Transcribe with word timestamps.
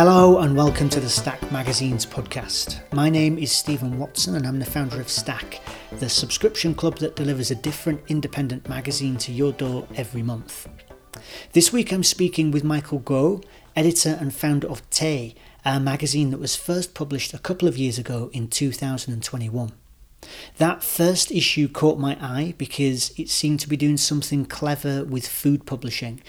Hello 0.00 0.38
and 0.38 0.56
welcome 0.56 0.88
to 0.90 1.00
the 1.00 1.08
Stack 1.08 1.50
Magazines 1.50 2.06
podcast. 2.06 2.80
My 2.92 3.10
name 3.10 3.36
is 3.36 3.50
Stephen 3.50 3.98
Watson 3.98 4.36
and 4.36 4.46
I'm 4.46 4.60
the 4.60 4.64
founder 4.64 5.00
of 5.00 5.08
Stack, 5.08 5.60
the 5.98 6.08
subscription 6.08 6.72
club 6.72 6.98
that 6.98 7.16
delivers 7.16 7.50
a 7.50 7.56
different 7.56 8.02
independent 8.06 8.68
magazine 8.68 9.16
to 9.16 9.32
your 9.32 9.50
door 9.50 9.88
every 9.96 10.22
month. 10.22 10.68
This 11.52 11.72
week 11.72 11.90
I'm 11.90 12.04
speaking 12.04 12.52
with 12.52 12.62
Michael 12.62 13.00
Guo, 13.00 13.42
editor 13.74 14.16
and 14.20 14.32
founder 14.32 14.68
of 14.68 14.88
Te, 14.88 15.34
a 15.64 15.80
magazine 15.80 16.30
that 16.30 16.38
was 16.38 16.54
first 16.54 16.94
published 16.94 17.34
a 17.34 17.38
couple 17.38 17.66
of 17.66 17.76
years 17.76 17.98
ago 17.98 18.30
in 18.32 18.46
2021. 18.46 19.72
That 20.58 20.82
first 20.82 21.30
issue 21.30 21.68
caught 21.68 21.98
my 21.98 22.16
eye 22.20 22.54
because 22.58 23.12
it 23.16 23.28
seemed 23.28 23.60
to 23.60 23.68
be 23.68 23.76
doing 23.76 23.96
something 23.96 24.44
clever 24.44 25.04
with 25.04 25.26
food 25.26 25.66
publishing. 25.66 26.20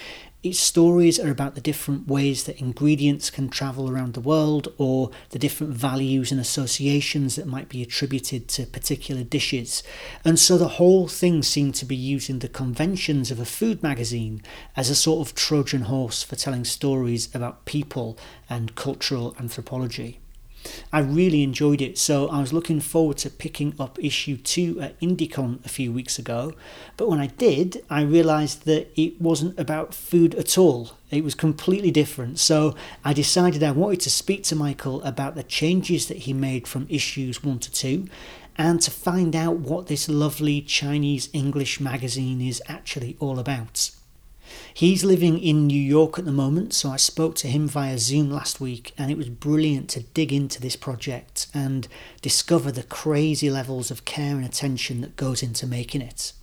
Its 0.42 0.58
stories 0.58 1.20
are 1.20 1.30
about 1.30 1.56
the 1.56 1.62
different 1.62 2.08
ways 2.08 2.46
that 2.46 2.62
ingredients 2.62 3.30
can 3.30 3.50
travel 3.50 3.90
around 3.90 4.14
the 4.14 4.22
world 4.22 4.70
or 4.78 5.12
the 5.32 5.40
different 5.40 5.74
values 5.74 6.32
and 6.32 6.40
associations 6.40 7.36
that 7.36 7.46
might 7.46 7.68
be 7.68 7.82
attributed 7.82 8.48
to 8.48 8.66
particular 8.66 9.22
dishes. 9.22 9.84
And 10.24 10.40
so 10.40 10.58
the 10.58 10.80
whole 10.80 11.10
thing 11.10 11.44
seemed 11.44 11.76
to 11.76 11.86
be 11.86 11.96
using 11.96 12.40
the 12.40 12.48
conventions 12.48 13.32
of 13.32 13.40
a 13.42 13.46
food 13.46 13.84
magazine 13.84 14.42
as 14.78 14.90
a 14.90 14.96
sort 14.96 15.28
of 15.28 15.36
Trojan 15.36 15.82
horse 15.82 16.24
for 16.24 16.38
telling 16.38 16.64
stories 16.64 17.28
about 17.36 17.66
people 17.66 18.18
and 18.50 18.76
cultural 18.76 19.36
anthropology. 19.42 20.22
I 20.92 21.00
really 21.00 21.44
enjoyed 21.44 21.82
it, 21.82 21.98
so 21.98 22.28
I 22.30 22.40
was 22.40 22.54
looking 22.54 22.80
forward 22.80 23.18
to 23.20 23.30
picking 23.30 23.74
up 23.80 23.98
issue 24.02 24.38
2 24.38 24.82
at 24.82 25.00
IndieCon 25.00 25.64
a 25.66 25.70
few 25.70 25.92
weeks 25.92 26.18
ago. 26.18 26.54
But 26.98 27.10
when 27.10 27.20
I 27.20 27.28
did, 27.28 27.84
I 27.90 28.02
realised 28.02 28.66
that 28.66 28.92
it 29.00 29.22
wasn't 29.22 29.60
about 29.60 29.94
food 29.94 30.36
at 30.36 30.58
all. 30.58 30.92
It 31.12 31.24
was 31.24 31.36
completely 31.36 31.92
different, 31.92 32.40
so 32.40 32.76
I 33.04 33.14
decided 33.14 33.64
I 33.64 33.72
wanted 33.72 34.02
to 34.02 34.10
speak 34.12 34.44
to 34.46 34.56
Michael 34.56 35.02
about 35.04 35.36
the 35.36 35.44
changes 35.44 36.08
that 36.08 36.18
he 36.18 36.34
made 36.34 36.68
from 36.68 36.88
issues 36.90 37.44
1 37.44 37.60
to 37.60 37.72
2 37.72 38.08
and 38.58 38.82
to 38.82 38.92
find 38.92 39.36
out 39.36 39.56
what 39.56 39.88
this 39.88 40.10
lovely 40.10 40.62
Chinese 40.62 41.30
English 41.32 41.80
magazine 41.80 42.42
is 42.42 42.62
actually 42.68 43.16
all 43.20 43.40
about. 43.40 43.92
He's 44.74 45.04
living 45.04 45.40
in 45.40 45.68
New 45.68 45.82
York 45.82 46.18
at 46.18 46.26
the 46.26 46.32
moment, 46.32 46.74
so 46.74 46.90
I 46.90 46.98
spoke 46.98 47.36
to 47.36 47.48
him 47.48 47.68
via 47.68 47.98
Zoom 47.98 48.30
last 48.32 48.60
week, 48.60 48.94
and 48.98 49.12
it 49.12 49.18
was 49.18 49.30
brilliant 49.30 49.90
to 49.92 50.02
dig 50.02 50.32
into 50.32 50.62
this 50.62 50.76
project 50.76 51.48
and 51.54 51.88
discover 52.22 52.72
the 52.72 52.84
crazy 52.84 53.50
levels 53.50 53.92
of 53.92 54.06
care 54.06 54.36
and 54.36 54.46
attention 54.46 55.02
that 55.02 55.16
goes 55.16 55.44
into 55.44 55.68
making 55.68 56.02
it. 56.02 56.34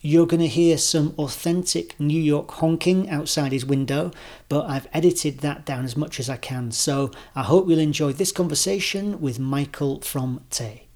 You're 0.00 0.26
going 0.26 0.40
to 0.40 0.46
hear 0.46 0.78
some 0.78 1.12
authentic 1.18 1.98
New 1.98 2.20
York 2.20 2.50
honking 2.52 3.10
outside 3.10 3.50
his 3.50 3.66
window, 3.66 4.12
but 4.48 4.66
I've 4.66 4.86
edited 4.92 5.38
that 5.38 5.66
down 5.66 5.84
as 5.84 5.96
much 5.96 6.20
as 6.20 6.30
I 6.30 6.36
can, 6.36 6.70
so 6.70 7.10
I 7.34 7.42
hope 7.42 7.68
you'll 7.68 7.80
enjoy 7.80 8.12
this 8.12 8.30
conversation 8.30 9.20
with 9.20 9.40
Michael 9.40 10.00
from 10.00 10.44
Te. 10.50 10.87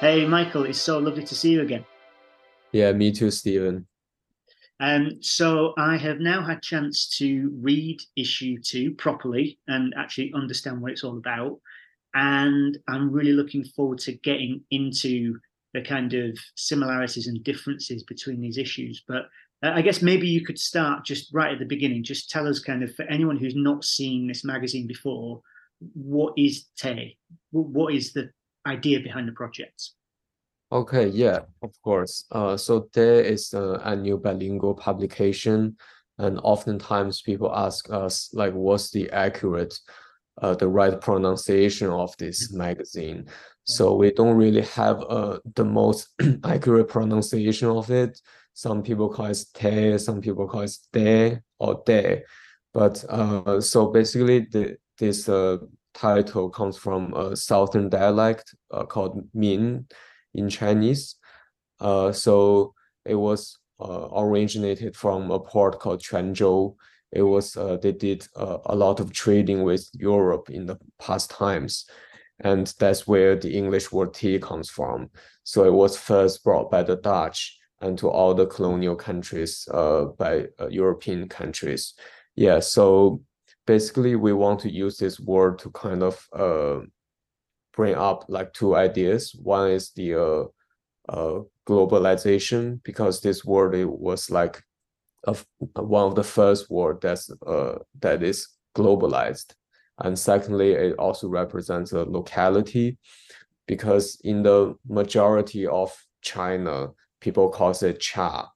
Hey, 0.00 0.26
Michael, 0.26 0.64
it's 0.64 0.80
so 0.80 0.96
lovely 0.98 1.24
to 1.24 1.34
see 1.34 1.50
you 1.50 1.60
again. 1.60 1.84
Yeah, 2.72 2.90
me 2.92 3.12
too, 3.12 3.30
Stephen. 3.30 3.86
Um, 4.80 5.18
so 5.20 5.74
I 5.76 5.98
have 5.98 6.20
now 6.20 6.42
had 6.42 6.62
chance 6.62 7.06
to 7.18 7.52
read 7.60 8.00
issue 8.16 8.56
two 8.64 8.94
properly 8.94 9.58
and 9.68 9.92
actually 9.98 10.32
understand 10.34 10.80
what 10.80 10.92
it's 10.92 11.04
all 11.04 11.18
about. 11.18 11.60
And 12.14 12.78
I'm 12.88 13.12
really 13.12 13.34
looking 13.34 13.62
forward 13.62 13.98
to 13.98 14.12
getting 14.12 14.62
into 14.70 15.38
the 15.74 15.82
kind 15.82 16.14
of 16.14 16.38
similarities 16.54 17.26
and 17.26 17.44
differences 17.44 18.02
between 18.04 18.40
these 18.40 18.56
issues. 18.56 19.04
But 19.06 19.24
uh, 19.62 19.72
I 19.74 19.82
guess 19.82 20.00
maybe 20.00 20.26
you 20.26 20.46
could 20.46 20.58
start 20.58 21.04
just 21.04 21.28
right 21.34 21.52
at 21.52 21.58
the 21.58 21.66
beginning. 21.66 22.04
Just 22.04 22.30
tell 22.30 22.48
us 22.48 22.58
kind 22.58 22.82
of 22.82 22.94
for 22.94 23.02
anyone 23.02 23.36
who's 23.36 23.54
not 23.54 23.84
seen 23.84 24.28
this 24.28 24.44
magazine 24.44 24.86
before, 24.86 25.42
what 25.92 26.32
is 26.38 26.68
Te? 26.78 27.18
What 27.50 27.92
is 27.92 28.14
the 28.14 28.30
idea 28.66 29.00
behind 29.00 29.28
the 29.28 29.32
project? 29.32 29.90
Okay, 30.72 31.08
yeah, 31.08 31.40
of 31.62 31.72
course. 31.82 32.24
Uh, 32.30 32.56
so 32.56 32.88
there 32.94 33.20
is 33.22 33.52
a 33.54 33.80
annual 33.84 34.18
bilingual 34.18 34.74
publication, 34.74 35.76
and 36.18 36.38
oftentimes 36.42 37.22
people 37.22 37.52
ask 37.54 37.90
us 37.90 38.30
like, 38.32 38.54
what's 38.54 38.90
the 38.90 39.10
accurate, 39.10 39.76
uh, 40.40 40.54
the 40.54 40.68
right 40.68 41.00
pronunciation 41.00 41.90
of 41.90 42.16
this 42.18 42.48
mm-hmm. 42.48 42.58
magazine? 42.58 43.26
So 43.64 43.94
we 43.94 44.10
don't 44.12 44.36
really 44.36 44.62
have 44.62 45.02
uh 45.08 45.38
the 45.54 45.64
most 45.64 46.08
accurate 46.44 46.88
pronunciation 46.88 47.68
of 47.68 47.90
it. 47.90 48.20
Some 48.54 48.82
people 48.82 49.08
call 49.08 49.26
it 49.26 49.44
te, 49.54 49.98
some 49.98 50.20
people 50.20 50.48
call 50.48 50.62
it 50.62 50.76
de 50.92 51.40
or 51.58 51.82
de. 51.86 52.22
But 52.72 53.04
uh, 53.08 53.60
so 53.60 53.88
basically, 53.88 54.40
the 54.40 54.76
this 54.98 55.28
uh 55.28 55.58
title 56.00 56.48
comes 56.48 56.76
from 56.78 57.12
a 57.14 57.36
southern 57.36 57.90
dialect 57.90 58.54
uh, 58.70 58.84
called 58.84 59.22
Min 59.34 59.86
in 60.34 60.48
Chinese. 60.48 61.16
Uh, 61.78 62.10
so 62.12 62.72
it 63.04 63.14
was 63.14 63.58
uh, 63.80 64.08
originated 64.16 64.96
from 64.96 65.30
a 65.30 65.38
port 65.38 65.78
called 65.78 66.02
Quanzhou. 66.02 66.74
It 67.12 67.22
was 67.22 67.56
uh, 67.56 67.76
they 67.82 67.92
did 67.92 68.26
uh, 68.36 68.58
a 68.66 68.74
lot 68.74 69.00
of 69.00 69.12
trading 69.12 69.62
with 69.62 69.88
Europe 69.92 70.48
in 70.48 70.66
the 70.66 70.78
past 70.98 71.30
times, 71.30 71.86
and 72.40 72.72
that's 72.78 73.06
where 73.06 73.36
the 73.36 73.52
English 73.52 73.90
word 73.92 74.14
tea 74.14 74.38
comes 74.38 74.70
from. 74.70 75.10
So 75.42 75.64
it 75.64 75.72
was 75.72 75.98
first 75.98 76.44
brought 76.44 76.70
by 76.70 76.82
the 76.82 76.96
Dutch 76.96 77.58
and 77.80 77.98
to 77.98 78.08
all 78.08 78.34
the 78.34 78.46
colonial 78.46 78.94
countries 78.94 79.66
uh, 79.72 80.04
by 80.18 80.46
European 80.68 81.28
countries. 81.28 81.94
Yeah, 82.36 82.60
so 82.60 83.22
basically 83.70 84.16
we 84.16 84.32
want 84.32 84.58
to 84.58 84.68
use 84.68 84.96
this 84.98 85.20
word 85.20 85.56
to 85.56 85.70
kind 85.70 86.02
of 86.02 86.14
uh, 86.32 86.80
bring 87.72 87.94
up 87.94 88.24
like 88.26 88.52
two 88.52 88.74
ideas. 88.74 89.32
One 89.40 89.70
is 89.70 89.92
the 89.92 90.10
uh, 90.26 90.44
uh, 91.08 91.42
globalization 91.68 92.82
because 92.82 93.20
this 93.20 93.44
word 93.44 93.76
it 93.76 93.88
was 93.88 94.28
like 94.28 94.60
of 95.22 95.46
one 95.76 96.06
of 96.08 96.16
the 96.16 96.24
first 96.24 96.68
word 96.68 96.96
that's 97.00 97.30
uh, 97.46 97.76
that 98.00 98.24
is 98.24 98.48
globalized, 98.76 99.54
and 99.98 100.18
secondly, 100.18 100.72
it 100.72 100.98
also 100.98 101.28
represents 101.28 101.92
a 101.92 102.02
locality 102.18 102.98
because 103.68 104.18
in 104.24 104.42
the 104.42 104.74
majority 104.88 105.64
of 105.68 105.90
China, 106.22 106.88
people 107.20 107.48
call 107.50 107.70
it 107.70 108.00
cha. 108.00 108.50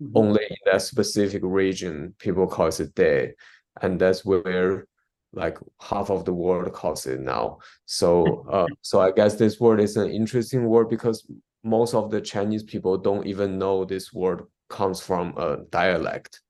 Mm 0.00 0.06
-hmm. 0.06 0.20
Only 0.20 0.44
in 0.54 0.62
that 0.70 0.82
specific 0.82 1.42
region, 1.62 2.14
people 2.18 2.46
call 2.46 2.68
it 2.68 2.94
day, 2.94 3.34
and 3.82 4.00
that's 4.00 4.24
where 4.24 4.86
like 5.32 5.58
half 5.80 6.10
of 6.10 6.24
the 6.24 6.32
world 6.32 6.72
calls 6.72 7.06
it 7.06 7.20
now. 7.20 7.58
So 7.84 8.46
uh, 8.50 8.66
so 8.80 9.00
I 9.00 9.12
guess 9.12 9.36
this 9.36 9.60
word 9.60 9.80
is 9.80 9.96
an 9.96 10.10
interesting 10.10 10.64
word 10.64 10.88
because 10.88 11.26
most 11.62 11.94
of 11.94 12.10
the 12.10 12.20
Chinese 12.20 12.62
people 12.62 12.96
don't 12.96 13.26
even 13.26 13.58
know 13.58 13.84
this 13.84 14.12
word 14.12 14.42
comes 14.68 15.00
from 15.00 15.36
a 15.36 15.58
dialect. 15.70 16.40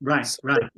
Right, 0.00 0.26
so, 0.26 0.38
right. 0.42 0.70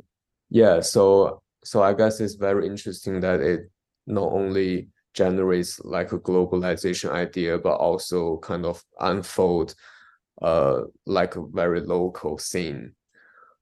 Yeah, 0.51 0.81
so 0.81 1.43
so 1.65 1.83
I 1.83 1.95
guess 1.95 2.21
it's 2.21 2.34
very 2.34 2.67
interesting 2.67 3.21
that 3.21 3.41
it 3.41 3.71
not 4.07 4.33
only 4.33 4.89
generates 5.15 5.81
like 5.81 6.13
a 6.13 6.19
globalization 6.19 7.11
idea, 7.11 7.59
but 7.59 7.77
also 7.77 8.39
kind 8.39 8.67
of 8.67 8.83
unfold 9.01 9.75
uh 10.43 10.83
like 11.07 11.37
a 11.37 11.47
very 11.47 11.81
local 11.81 12.37
scene 12.37 12.95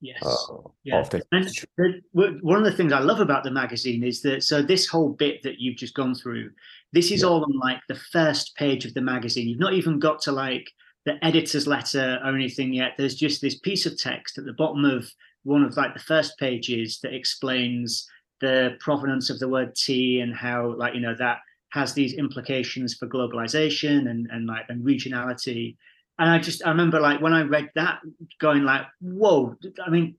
Yes. 0.05 0.23
Uh, 0.23 0.59
yeah. 0.83 1.03
And 1.33 1.51
the, 1.79 2.39
one 2.43 2.59
of 2.59 2.65
the 2.65 2.77
things 2.77 2.93
I 2.93 2.99
love 2.99 3.21
about 3.21 3.43
the 3.43 3.51
magazine 3.51 4.05
is 4.05 4.21
that 4.21 4.43
so 4.43 4.61
this 4.61 4.87
whole 4.87 5.09
bit 5.09 5.43
that 5.45 5.59
you've 5.59 5.79
just 5.79 5.95
gone 5.95 6.15
through, 6.15 6.51
this 6.93 7.11
is 7.11 7.23
yeah. 7.23 7.29
all 7.29 7.43
on 7.43 7.59
like 7.59 7.81
the 7.89 7.99
first 8.13 8.55
page 8.57 8.85
of 8.85 8.93
the 8.93 9.01
magazine. 9.01 9.49
You've 9.49 9.61
not 9.61 9.73
even 9.73 9.99
got 9.99 10.21
to 10.23 10.33
like 10.33 10.71
the 11.07 11.25
editor's 11.25 11.67
letter 11.67 12.21
or 12.23 12.35
anything 12.35 12.75
yet. 12.75 12.93
There's 12.99 13.15
just 13.15 13.41
this 13.41 13.59
piece 13.61 13.87
of 13.87 13.99
text 13.99 14.37
at 14.37 14.45
the 14.45 14.53
bottom 14.53 14.85
of 14.85 15.11
one 15.45 15.63
of 15.63 15.75
like 15.79 15.95
the 15.95 16.01
first 16.01 16.39
pages 16.39 17.01
that 17.03 17.15
explains 17.15 18.07
the 18.43 18.77
provenance 18.81 19.31
of 19.31 19.39
the 19.39 19.49
word 19.49 19.75
tea 19.75 20.21
and 20.21 20.35
how 20.35 20.75
like 20.77 20.95
you 20.95 21.01
know 21.01 21.15
that 21.19 21.39
has 21.71 21.95
these 21.95 22.13
implications 22.15 22.93
for 22.95 23.09
globalization 23.09 24.11
and 24.11 24.29
and 24.31 24.47
like 24.47 24.67
and 24.69 24.85
regionality 24.85 25.77
and 26.19 26.31
I 26.31 26.39
just 26.39 26.65
I 26.65 26.71
remember 26.71 27.01
like 27.01 27.21
when 27.21 27.33
I 27.33 27.43
read 27.43 27.71
that 27.75 28.01
going 28.41 28.65
like 28.65 28.83
whoa. 29.01 29.57
I 29.85 29.91
mean 29.91 30.17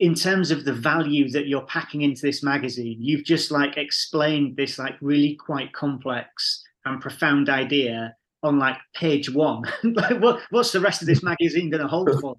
in 0.00 0.14
terms 0.14 0.50
of 0.50 0.64
the 0.64 0.72
value 0.72 1.30
that 1.30 1.46
you're 1.46 1.66
packing 1.66 2.02
into 2.02 2.22
this 2.22 2.42
magazine 2.42 2.96
you've 3.00 3.24
just 3.24 3.52
like 3.52 3.76
explained 3.76 4.56
this 4.56 4.78
like 4.78 4.94
really 5.00 5.36
quite 5.36 5.72
complex 5.72 6.62
and 6.84 7.00
profound 7.00 7.48
idea 7.48 8.14
on 8.42 8.58
like 8.58 8.76
page 8.94 9.30
one. 9.30 9.62
Like 9.84 10.20
what 10.20 10.40
what's 10.50 10.72
the 10.72 10.80
rest 10.80 11.02
of 11.02 11.06
this 11.06 11.22
magazine 11.22 11.70
going 11.70 11.82
to 11.82 11.88
hold 11.88 12.10
for? 12.20 12.36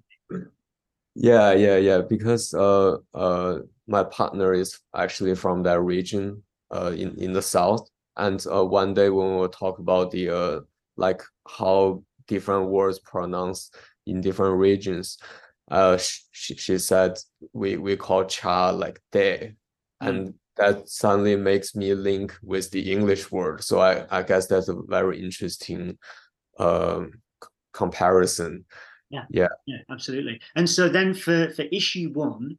Yeah 1.14 1.52
yeah 1.52 1.76
yeah 1.76 2.00
because 2.00 2.52
uh 2.54 2.96
uh 3.14 3.60
my 3.86 4.02
partner 4.02 4.52
is 4.52 4.80
actually 4.96 5.34
from 5.36 5.62
that 5.62 5.80
region 5.80 6.42
uh 6.70 6.92
in 6.96 7.16
in 7.18 7.32
the 7.32 7.42
south. 7.42 7.88
And 8.16 8.44
uh 8.50 8.64
one 8.64 8.94
day 8.94 9.10
when 9.10 9.36
we'll 9.36 9.48
talk 9.48 9.78
about 9.78 10.10
the 10.10 10.30
uh 10.30 10.60
like 10.96 11.22
how 11.48 12.02
different 12.26 12.68
words 12.68 12.98
pronounced 12.98 13.76
in 14.06 14.20
different 14.20 14.58
regions. 14.58 15.18
Uh, 15.70 15.96
she, 16.30 16.54
she 16.56 16.78
said 16.78 17.18
we 17.52 17.76
we 17.76 17.96
call 17.96 18.24
cha 18.24 18.70
like 18.70 19.00
day, 19.12 19.54
mm. 20.02 20.08
and 20.08 20.34
that 20.56 20.88
suddenly 20.88 21.36
makes 21.36 21.74
me 21.74 21.94
link 21.94 22.36
with 22.42 22.70
the 22.70 22.92
English 22.92 23.30
word. 23.32 23.62
So 23.64 23.80
I 23.80 24.06
I 24.10 24.22
guess 24.22 24.46
that's 24.46 24.68
a 24.68 24.80
very 24.86 25.22
interesting 25.22 25.98
um 26.58 27.12
comparison. 27.72 28.64
Yeah. 29.10 29.24
Yeah. 29.30 29.48
Yeah, 29.66 29.78
absolutely. 29.90 30.40
And 30.56 30.68
so 30.68 30.88
then 30.88 31.14
for 31.14 31.50
for 31.50 31.62
issue 31.70 32.10
one, 32.12 32.58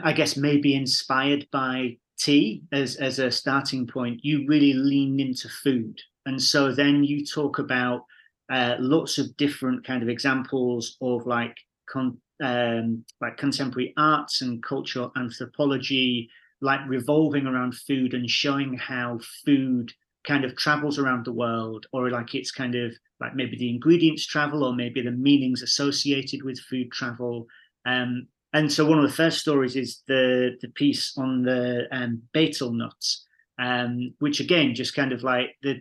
I 0.00 0.12
guess 0.12 0.36
maybe 0.36 0.74
inspired 0.74 1.48
by 1.50 1.98
tea 2.18 2.62
as 2.72 2.96
as 2.96 3.18
a 3.18 3.30
starting 3.30 3.86
point, 3.86 4.24
you 4.24 4.46
really 4.46 4.74
lean 4.74 5.18
into 5.20 5.48
food. 5.48 6.00
And 6.26 6.40
so 6.40 6.72
then 6.72 7.02
you 7.02 7.24
talk 7.26 7.58
about 7.58 8.04
uh, 8.52 8.76
lots 8.78 9.16
of 9.16 9.34
different 9.38 9.84
kind 9.84 10.02
of 10.02 10.10
examples 10.10 10.98
of 11.00 11.26
like 11.26 11.56
con- 11.88 12.18
um, 12.42 13.02
like 13.20 13.38
contemporary 13.38 13.94
arts 13.96 14.42
and 14.42 14.62
cultural 14.62 15.10
anthropology, 15.16 16.28
like 16.60 16.80
revolving 16.86 17.46
around 17.46 17.74
food 17.74 18.12
and 18.12 18.28
showing 18.28 18.74
how 18.74 19.18
food 19.46 19.90
kind 20.26 20.44
of 20.44 20.54
travels 20.54 20.98
around 20.98 21.24
the 21.24 21.32
world, 21.32 21.86
or 21.92 22.10
like 22.10 22.34
it's 22.34 22.52
kind 22.52 22.74
of 22.74 22.92
like 23.20 23.34
maybe 23.34 23.56
the 23.56 23.70
ingredients 23.70 24.26
travel, 24.26 24.64
or 24.64 24.74
maybe 24.74 25.00
the 25.00 25.10
meanings 25.10 25.62
associated 25.62 26.42
with 26.44 26.60
food 26.60 26.92
travel. 26.92 27.46
Um, 27.86 28.28
and 28.52 28.70
so 28.70 28.84
one 28.84 28.98
of 28.98 29.08
the 29.08 29.16
first 29.16 29.38
stories 29.38 29.76
is 29.76 30.02
the 30.08 30.58
the 30.60 30.68
piece 30.68 31.16
on 31.16 31.42
the 31.42 31.86
um, 31.90 32.20
betel 32.34 32.72
nuts, 32.72 33.24
um, 33.58 34.12
which 34.18 34.40
again 34.40 34.74
just 34.74 34.94
kind 34.94 35.12
of 35.12 35.22
like 35.22 35.56
the 35.62 35.80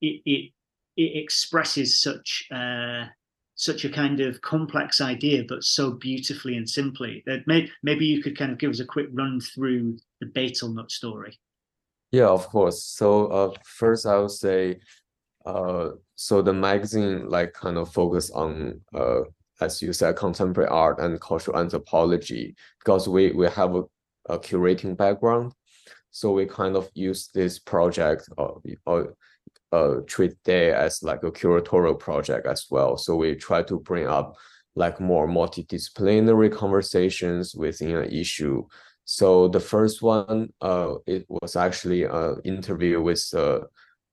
it 0.00 0.22
it, 0.24 0.50
it 1.00 1.18
expresses 1.18 2.00
such 2.00 2.46
uh, 2.54 3.04
such 3.54 3.84
a 3.84 3.90
kind 3.90 4.20
of 4.20 4.40
complex 4.40 5.00
idea, 5.00 5.44
but 5.46 5.62
so 5.62 5.92
beautifully 5.92 6.56
and 6.56 6.68
simply 6.68 7.22
that 7.26 7.46
may, 7.46 7.68
maybe 7.82 8.06
you 8.06 8.22
could 8.22 8.36
kind 8.36 8.50
of 8.50 8.58
give 8.58 8.70
us 8.70 8.80
a 8.80 8.86
quick 8.86 9.08
run 9.12 9.38
through 9.38 9.98
the 10.20 10.26
betel 10.26 10.70
nut 10.70 10.90
story. 10.90 11.38
Yeah, 12.10 12.28
of 12.28 12.46
course. 12.48 12.82
So 12.84 13.26
uh, 13.26 13.52
first 13.64 14.06
I 14.06 14.16
would 14.18 14.30
say, 14.30 14.80
uh, 15.44 15.90
so 16.14 16.42
the 16.42 16.52
magazine 16.54 17.28
like 17.28 17.52
kind 17.52 17.76
of 17.76 17.92
focus 17.92 18.30
on 18.30 18.80
uh, 18.94 19.22
as 19.60 19.82
you 19.82 19.92
said, 19.92 20.16
contemporary 20.16 20.68
art 20.70 20.98
and 21.00 21.20
cultural 21.20 21.58
anthropology 21.58 22.54
because 22.78 23.08
we 23.08 23.32
we 23.32 23.46
have 23.48 23.74
a, 23.74 23.82
a 24.28 24.38
curating 24.38 24.96
background, 24.96 25.52
so 26.10 26.32
we 26.32 26.46
kind 26.46 26.76
of 26.76 26.88
use 26.94 27.28
this 27.34 27.58
project 27.58 28.28
or, 28.38 28.60
or 28.86 29.14
uh, 29.72 29.96
treat 30.06 30.32
Te 30.44 30.70
as 30.70 31.02
like 31.02 31.22
a 31.22 31.30
curatorial 31.30 31.98
project 31.98 32.46
as 32.46 32.66
well. 32.70 32.96
So 32.96 33.16
we 33.16 33.34
try 33.34 33.62
to 33.62 33.78
bring 33.80 34.06
up 34.06 34.36
like 34.74 35.00
more 35.00 35.26
multidisciplinary 35.28 36.52
conversations 36.52 37.54
within 37.54 37.96
an 37.96 38.10
issue. 38.10 38.64
So 39.04 39.48
the 39.48 39.60
first 39.60 40.02
one, 40.02 40.52
uh, 40.60 40.94
it 41.06 41.26
was 41.28 41.56
actually 41.56 42.04
an 42.04 42.40
interview 42.44 43.00
with 43.00 43.28
uh, 43.34 43.60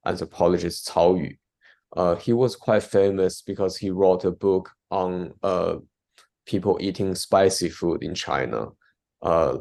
anthropologist 0.06 0.88
Cao 0.88 1.20
Yu. 1.22 1.36
Uh, 1.96 2.16
he 2.16 2.34
was 2.34 2.56
quite 2.56 2.84
famous 2.84 3.42
because 3.42 3.78
he 3.78 3.92
wrote 3.92 4.26
a 4.26 4.32
book 4.32 4.72
on 4.92 5.34
uh, 5.44 5.76
people 6.46 6.78
eating 6.82 7.16
spicy 7.16 7.70
food 7.70 8.04
in 8.04 8.14
China. 8.14 8.70
Uh, 9.22 9.58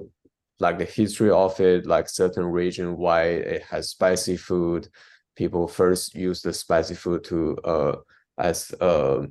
like 0.59 0.79
the 0.79 0.85
history 0.85 1.31
of 1.31 1.61
it, 1.61 1.87
like 1.87 2.09
certain 2.09 2.47
region, 2.47 2.97
why 2.97 3.25
it 3.25 3.63
has 3.65 3.91
spicy 3.91 4.37
food, 4.37 4.89
people 5.37 5.69
first 5.69 6.15
use 6.15 6.43
the 6.43 6.53
spicy 6.53 6.95
food 6.95 7.23
to 7.25 7.57
uh 7.65 7.97
as 8.39 8.73
uh 8.81 9.25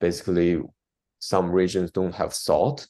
basically 0.00 0.60
some 1.18 1.50
regions 1.50 1.90
don't 1.90 2.14
have 2.14 2.34
salt. 2.34 2.86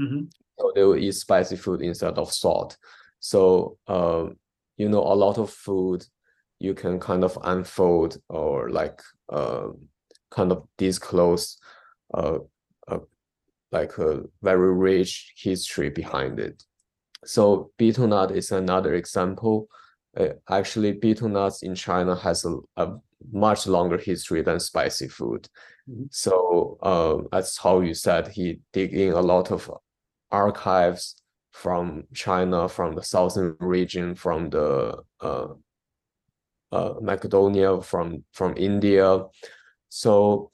Mm-hmm. 0.00 0.26
so 0.58 0.72
they 0.74 0.84
will 0.84 0.96
eat 0.96 1.12
spicy 1.12 1.56
food 1.56 1.82
instead 1.82 2.18
of 2.18 2.32
salt. 2.32 2.76
So 3.20 3.78
uh, 3.88 4.26
you 4.76 4.88
know 4.88 5.02
a 5.02 5.20
lot 5.24 5.38
of 5.38 5.50
food 5.50 6.06
you 6.60 6.74
can 6.74 6.98
kind 7.00 7.24
of 7.24 7.38
unfold 7.42 8.16
or 8.28 8.70
like 8.70 9.00
uh, 9.28 9.68
kind 10.30 10.52
of 10.52 10.66
disclose 10.76 11.58
uh, 12.14 12.38
uh, 12.86 12.98
like 13.72 13.98
a 13.98 14.22
very 14.42 14.72
rich 14.72 15.34
history 15.36 15.90
behind 15.90 16.38
it. 16.38 16.62
So 17.24 17.70
betel 17.78 18.06
nut 18.06 18.30
is 18.30 18.52
another 18.52 18.94
example 18.94 19.68
uh, 20.18 20.28
actually 20.50 20.92
betel 20.92 21.28
nuts 21.28 21.62
in 21.62 21.74
China 21.74 22.16
has 22.16 22.44
a, 22.44 22.56
a, 22.76 22.96
much 23.32 23.66
longer 23.66 23.98
history 23.98 24.42
than 24.42 24.60
spicy 24.60 25.08
food. 25.08 25.48
Mm-hmm. 25.90 26.04
So 26.10 26.78
uh, 26.82 27.28
that's 27.32 27.58
how 27.58 27.80
you 27.80 27.94
said 27.94 28.28
he 28.28 28.60
dig 28.72 28.94
in 28.94 29.12
a 29.12 29.20
lot 29.20 29.50
of 29.50 29.70
archives 30.30 31.16
from 31.52 32.04
China, 32.14 32.68
from 32.68 32.94
the 32.94 33.02
southern 33.02 33.56
region, 33.58 34.14
from 34.14 34.50
the 34.50 35.02
uh, 35.20 35.48
uh, 36.70 36.94
Macedonia, 37.00 37.80
from 37.82 38.24
from 38.32 38.54
India. 38.56 39.24
So 39.88 40.52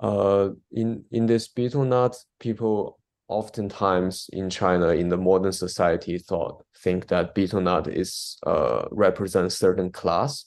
uh, 0.00 0.50
in 0.70 1.04
in 1.10 1.26
this 1.26 1.48
betel 1.48 1.84
nut, 1.84 2.16
people 2.38 2.98
oftentimes 3.28 4.30
in 4.32 4.48
China 4.48 4.88
in 4.88 5.08
the 5.08 5.16
modern 5.16 5.52
society 5.52 6.16
thought 6.18 6.64
think 6.78 7.08
that 7.08 7.34
betel 7.34 7.60
nut 7.60 7.88
is 7.88 8.38
uh 8.46 8.84
represents 8.92 9.56
certain 9.56 9.90
class 9.90 10.44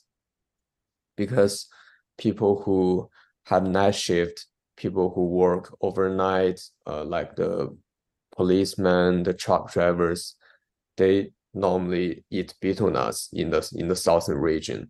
because 1.18 1.68
people 2.18 2.62
who 2.64 3.10
have 3.46 3.64
night 3.64 3.96
shift, 3.96 4.46
people 4.78 5.12
who 5.14 5.26
work 5.26 5.76
overnight, 5.82 6.62
uh, 6.88 7.04
like 7.04 7.36
the 7.36 7.76
policemen, 8.36 9.24
the 9.24 9.34
truck 9.34 9.72
drivers, 9.72 10.36
they 10.98 11.32
normally 11.54 12.24
eat 12.30 12.54
betel 12.62 12.90
nuts 12.90 13.30
in 13.34 13.50
the 13.50 13.62
in 13.76 13.88
the 13.88 13.96
southern 13.96 14.38
region. 14.38 14.90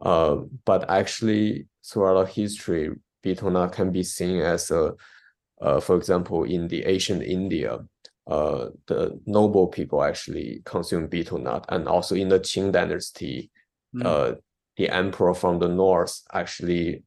Uh, 0.00 0.36
but 0.64 0.88
actually, 0.90 1.66
throughout 1.84 2.28
history, 2.28 2.90
betel 3.22 3.50
nut 3.50 3.72
can 3.72 3.90
be 3.90 4.02
seen 4.02 4.40
as 4.40 4.70
a 4.70 4.92
uh, 5.60 5.80
for 5.80 5.96
example, 5.96 6.44
in 6.44 6.68
the 6.68 6.84
ancient 6.84 7.22
India, 7.22 7.78
uh, 8.26 8.68
the 8.86 9.18
noble 9.26 9.68
people 9.68 10.02
actually 10.02 10.62
consume 10.64 11.06
betel 11.06 11.38
nut, 11.38 11.64
and 11.68 11.88
also 11.88 12.14
in 12.14 12.28
the 12.28 12.40
Qing 12.40 12.72
dynasty, 12.72 13.50
mm. 13.94 14.04
uh, 14.04 14.34
the 14.76 14.88
emperor 14.90 15.34
from 15.34 15.58
the 15.58 15.68
north 15.68 16.20
actually 16.32 17.04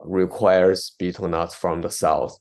requires 0.00 0.94
betel 0.98 1.28
nuts 1.28 1.54
from 1.54 1.80
the 1.82 1.90
south. 1.90 2.38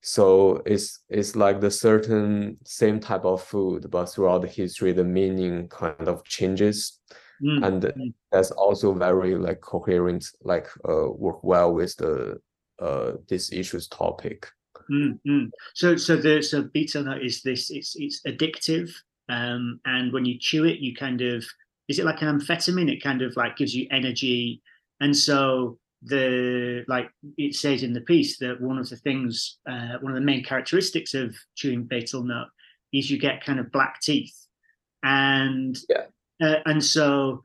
So 0.00 0.62
it's 0.64 1.00
it's 1.08 1.34
like 1.34 1.60
the 1.60 1.70
certain 1.70 2.58
same 2.64 3.00
type 3.00 3.24
of 3.24 3.42
food, 3.42 3.90
but 3.90 4.06
throughout 4.06 4.42
the 4.42 4.48
history, 4.48 4.92
the 4.92 5.04
meaning 5.04 5.68
kind 5.68 6.06
of 6.06 6.24
changes, 6.24 7.00
mm. 7.42 7.66
and 7.66 7.82
mm. 7.82 8.12
that's 8.30 8.52
also 8.52 8.94
very 8.94 9.34
like 9.34 9.60
coherent, 9.60 10.24
like 10.42 10.68
uh, 10.88 11.10
work 11.10 11.42
well 11.42 11.74
with 11.74 11.96
the 11.96 12.40
uh 12.80 13.12
this 13.28 13.52
issue's 13.52 13.88
topic. 13.88 14.46
Mm-hmm. 14.90 15.46
So, 15.74 15.96
so 15.96 16.16
the 16.16 16.42
so 16.42 16.62
betel 16.62 17.04
nut 17.04 17.22
is 17.22 17.42
this. 17.42 17.70
It's 17.70 17.94
it's 17.96 18.22
addictive, 18.26 18.90
um, 19.28 19.80
and 19.84 20.12
when 20.12 20.24
you 20.24 20.38
chew 20.38 20.64
it, 20.64 20.78
you 20.78 20.94
kind 20.94 21.20
of 21.20 21.44
is 21.88 21.98
it 21.98 22.04
like 22.04 22.22
an 22.22 22.38
amphetamine? 22.38 22.90
It 22.90 23.02
kind 23.02 23.22
of 23.22 23.36
like 23.36 23.56
gives 23.56 23.74
you 23.74 23.86
energy, 23.90 24.62
and 25.00 25.16
so 25.16 25.78
the 26.02 26.84
like 26.88 27.10
it 27.36 27.54
says 27.54 27.82
in 27.82 27.92
the 27.92 28.00
piece 28.00 28.38
that 28.38 28.60
one 28.60 28.78
of 28.78 28.88
the 28.88 28.96
things, 28.96 29.58
uh, 29.68 29.98
one 30.00 30.12
of 30.12 30.18
the 30.18 30.24
main 30.24 30.44
characteristics 30.44 31.14
of 31.14 31.34
chewing 31.54 31.84
betel 31.84 32.22
nut 32.22 32.48
is 32.92 33.10
you 33.10 33.18
get 33.18 33.44
kind 33.44 33.60
of 33.60 33.70
black 33.72 34.00
teeth, 34.00 34.46
and 35.02 35.78
yeah, 35.88 36.06
uh, 36.40 36.60
and 36.66 36.82
so 36.82 37.42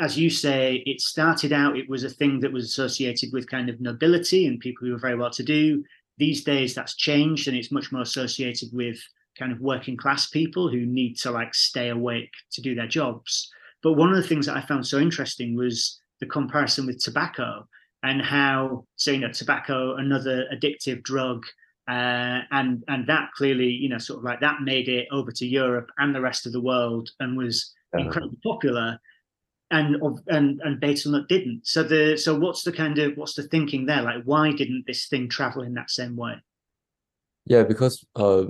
as 0.00 0.18
you 0.18 0.30
say, 0.30 0.82
it 0.86 1.00
started 1.00 1.52
out, 1.52 1.76
it 1.76 1.88
was 1.88 2.04
a 2.04 2.10
thing 2.10 2.40
that 2.40 2.52
was 2.52 2.64
associated 2.64 3.32
with 3.32 3.48
kind 3.48 3.68
of 3.68 3.80
nobility 3.80 4.46
and 4.46 4.60
people 4.60 4.86
who 4.86 4.92
were 4.92 4.98
very 4.98 5.16
well 5.16 5.30
to 5.30 5.42
do. 5.42 5.84
These 6.18 6.44
days, 6.44 6.74
that's 6.74 6.96
changed 6.96 7.48
and 7.48 7.56
it's 7.56 7.72
much 7.72 7.92
more 7.92 8.02
associated 8.02 8.70
with 8.72 8.98
kind 9.38 9.52
of 9.52 9.60
working 9.60 9.96
class 9.96 10.28
people 10.28 10.68
who 10.68 10.86
need 10.86 11.14
to 11.18 11.30
like 11.30 11.54
stay 11.54 11.90
awake 11.90 12.32
to 12.52 12.62
do 12.62 12.74
their 12.74 12.86
jobs. 12.86 13.50
But 13.82 13.94
one 13.94 14.10
of 14.10 14.16
the 14.16 14.26
things 14.26 14.46
that 14.46 14.56
I 14.56 14.62
found 14.62 14.86
so 14.86 14.98
interesting 14.98 15.56
was 15.56 16.00
the 16.20 16.26
comparison 16.26 16.86
with 16.86 17.02
tobacco 17.02 17.68
and 18.02 18.22
how, 18.22 18.86
so, 18.96 19.10
you 19.10 19.18
know, 19.18 19.32
tobacco, 19.32 19.96
another 19.96 20.46
addictive 20.52 21.02
drug, 21.02 21.44
uh, 21.88 22.40
and 22.50 22.82
and 22.88 23.06
that 23.06 23.30
clearly, 23.36 23.68
you 23.68 23.88
know, 23.88 23.98
sort 23.98 24.18
of 24.18 24.24
like 24.24 24.40
that 24.40 24.62
made 24.62 24.88
it 24.88 25.06
over 25.12 25.30
to 25.30 25.46
Europe 25.46 25.90
and 25.98 26.14
the 26.14 26.20
rest 26.20 26.46
of 26.46 26.52
the 26.52 26.60
world 26.60 27.10
and 27.20 27.36
was 27.36 27.72
incredibly 27.96 28.38
popular 28.42 28.98
and 29.70 29.96
and 30.28 30.60
and 30.62 30.80
Betelnut 30.80 31.28
didn't. 31.28 31.66
So 31.66 31.82
the 31.82 32.16
so 32.16 32.38
what's 32.38 32.62
the 32.62 32.72
kind 32.72 32.98
of 32.98 33.16
what's 33.16 33.34
the 33.34 33.42
thinking 33.42 33.86
there? 33.86 34.02
Like 34.02 34.22
why 34.24 34.52
didn't 34.52 34.84
this 34.86 35.06
thing 35.06 35.28
travel 35.28 35.62
in 35.62 35.74
that 35.74 35.90
same 35.90 36.16
way? 36.16 36.34
Yeah, 37.46 37.64
because 37.64 38.04
uh, 38.14 38.46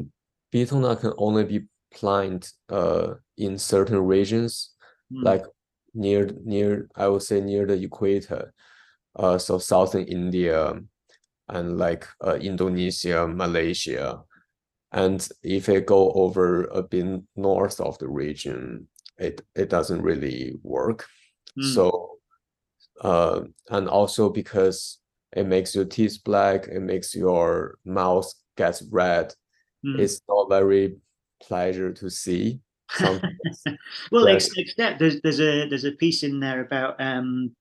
Betelnut 0.52 1.00
can 1.00 1.12
only 1.18 1.44
be 1.44 1.66
planted 1.92 2.50
uh 2.68 3.14
in 3.37 3.58
certain 3.58 3.99
regions, 3.99 4.70
mm. 5.12 5.23
like 5.23 5.44
near 5.94 6.30
near 6.44 6.88
I 6.96 7.08
would 7.08 7.23
say 7.23 7.40
near 7.40 7.66
the 7.66 7.82
equator, 7.82 8.52
uh 9.16 9.38
so 9.38 9.58
southern 9.58 10.04
India, 10.04 10.75
and 11.49 11.78
like 11.78 12.06
uh, 12.25 12.37
Indonesia, 12.40 13.26
Malaysia. 13.26 14.23
And 14.92 15.26
if 15.42 15.68
it 15.68 15.87
go 15.87 16.12
over 16.12 16.64
a 16.64 16.82
bit 16.82 17.23
north 17.37 17.80
of 17.80 17.99
the 17.99 18.08
region, 18.08 18.88
it 19.18 19.42
it 19.54 19.68
doesn't 19.68 20.02
really 20.02 20.54
work. 20.62 21.06
Mm. 21.58 21.75
So 21.75 22.16
uh, 23.00 23.42
and 23.70 23.88
also 23.88 24.28
because 24.30 24.99
it 25.32 25.46
makes 25.46 25.75
your 25.75 25.85
teeth 25.85 26.18
black, 26.25 26.66
it 26.68 26.80
makes 26.80 27.14
your 27.14 27.78
mouth 27.85 28.32
gets 28.56 28.82
red. 28.90 29.35
Mm. 29.85 29.99
It's 30.00 30.20
not 30.28 30.49
very 30.49 30.96
pleasure 31.42 31.92
to 31.92 32.11
see. 32.11 32.61
well, 34.12 34.26
except 34.26 34.99
there's 34.99 35.20
there's 35.23 35.40
a 35.40 35.68
there's 35.68 35.85
a 35.85 35.92
piece 35.92 36.23
in 36.23 36.38
there 36.40 36.61
about 36.61 36.94
um 37.00 37.54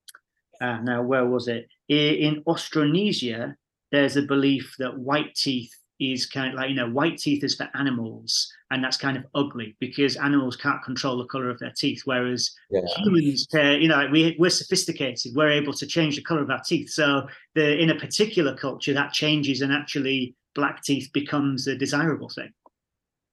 uh, 0.61 0.79
now 0.81 1.01
where 1.01 1.25
was 1.25 1.47
it 1.47 1.67
in 1.89 2.43
Austronesia? 2.47 3.55
There's 3.91 4.17
a 4.17 4.21
belief 4.21 4.75
that 4.79 4.97
white 4.97 5.35
teeth 5.35 5.73
is 5.99 6.25
kind 6.25 6.49
of 6.49 6.55
like 6.55 6.69
you 6.69 6.75
know 6.75 6.89
white 6.89 7.17
teeth 7.17 7.43
is 7.43 7.55
for 7.55 7.69
animals 7.75 8.51
and 8.71 8.83
that's 8.83 8.97
kind 8.97 9.15
of 9.15 9.23
ugly 9.33 9.75
because 9.79 10.17
animals 10.17 10.57
can't 10.57 10.83
control 10.83 11.17
the 11.17 11.25
color 11.25 11.49
of 11.49 11.57
their 11.59 11.71
teeth 11.71 12.01
whereas 12.05 12.51
yeah. 12.69 12.81
humans 12.97 13.47
uh, 13.55 13.71
you 13.71 13.87
know 13.87 14.07
we, 14.11 14.35
we're 14.37 14.49
sophisticated 14.49 15.31
we're 15.35 15.51
able 15.51 15.73
to 15.73 15.87
change 15.87 16.15
the 16.15 16.21
color 16.21 16.41
of 16.41 16.49
our 16.49 16.61
teeth 16.65 16.89
so 16.89 17.25
the 17.53 17.77
in 17.77 17.89
a 17.89 17.95
particular 17.95 18.55
culture 18.55 18.93
that 18.93 19.13
changes 19.13 19.61
and 19.61 19.71
actually 19.71 20.35
black 20.53 20.83
teeth 20.83 21.09
becomes 21.13 21.67
a 21.67 21.75
desirable 21.75 22.29
thing 22.29 22.51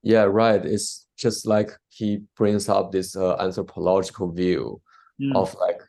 yeah 0.02 0.22
right 0.22 0.64
it's 0.64 1.06
just 1.16 1.46
like 1.46 1.70
he 1.88 2.20
brings 2.36 2.68
up 2.68 2.92
this 2.92 3.16
uh, 3.16 3.36
anthropological 3.36 4.30
view 4.30 4.80
mm. 5.20 5.34
of 5.34 5.54
like 5.56 5.80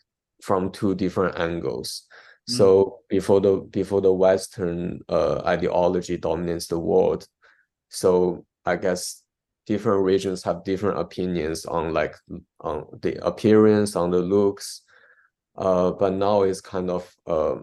from 0.41 0.71
two 0.71 0.93
different 0.95 1.37
angles 1.39 2.03
Mm. 2.49 2.57
So 2.57 2.99
before 3.09 3.41
the 3.41 3.57
before 3.57 4.01
the 4.01 4.13
Western 4.13 5.01
uh, 5.07 5.41
ideology 5.45 6.17
dominates 6.17 6.67
the 6.67 6.79
world, 6.79 7.27
so 7.89 8.45
I 8.65 8.75
guess 8.75 9.23
different 9.65 10.03
regions 10.03 10.43
have 10.43 10.63
different 10.63 10.99
opinions 10.99 11.65
on 11.65 11.93
like 11.93 12.15
on 12.59 12.85
the 13.01 13.25
appearance, 13.25 13.95
on 13.95 14.11
the 14.11 14.19
looks. 14.19 14.81
Uh, 15.55 15.91
but 15.91 16.13
now 16.13 16.41
it's 16.41 16.61
kind 16.61 16.89
of 16.89 17.15
uh, 17.27 17.55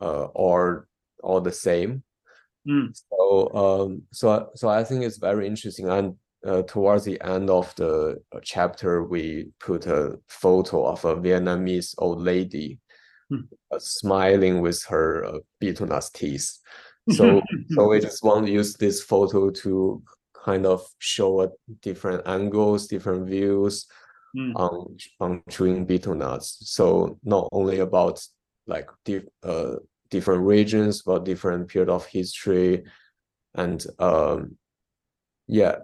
uh, 0.00 0.24
all 0.34 0.82
all 1.22 1.40
the 1.40 1.52
same. 1.52 2.02
Mm. 2.68 2.94
So 3.08 3.50
um, 3.54 4.02
so 4.12 4.50
so 4.54 4.68
I 4.68 4.84
think 4.84 5.04
it's 5.04 5.18
very 5.18 5.46
interesting. 5.46 5.88
And 5.88 6.16
uh, 6.46 6.62
towards 6.62 7.04
the 7.04 7.20
end 7.22 7.50
of 7.50 7.74
the 7.76 8.20
chapter, 8.42 9.04
we 9.04 9.48
put 9.58 9.86
a 9.86 10.18
photo 10.28 10.86
of 10.86 11.04
a 11.04 11.16
Vietnamese 11.16 11.94
old 11.98 12.20
lady. 12.20 12.78
Uh, 13.30 13.78
smiling 13.78 14.62
with 14.62 14.82
her 14.84 15.24
uh, 15.24 15.38
betel 15.60 15.86
nuts 15.86 16.10
teeth. 16.10 16.58
So, 17.10 17.40
so 17.70 17.88
we 17.88 18.00
just 18.00 18.22
want 18.22 18.44
to 18.44 18.52
use 18.52 18.74
this 18.74 19.00
photo 19.02 19.48
to 19.48 20.02
kind 20.44 20.66
of 20.66 20.86
show 20.98 21.40
a 21.40 21.48
different 21.80 22.26
angles, 22.26 22.86
different 22.86 23.26
views 23.26 23.86
mm. 24.36 24.52
on 24.54 24.98
on 25.18 25.42
chewing 25.48 25.86
betel 25.86 26.14
nuts. 26.14 26.58
So 26.60 27.18
not 27.24 27.48
only 27.50 27.78
about 27.78 28.22
like 28.66 28.90
di- 29.06 29.28
uh, 29.42 29.76
different 30.10 30.42
regions, 30.42 31.00
but 31.00 31.24
different 31.24 31.68
period 31.68 31.88
of 31.88 32.04
history, 32.04 32.84
and 33.54 33.84
um, 33.98 34.58
yeah. 35.46 35.76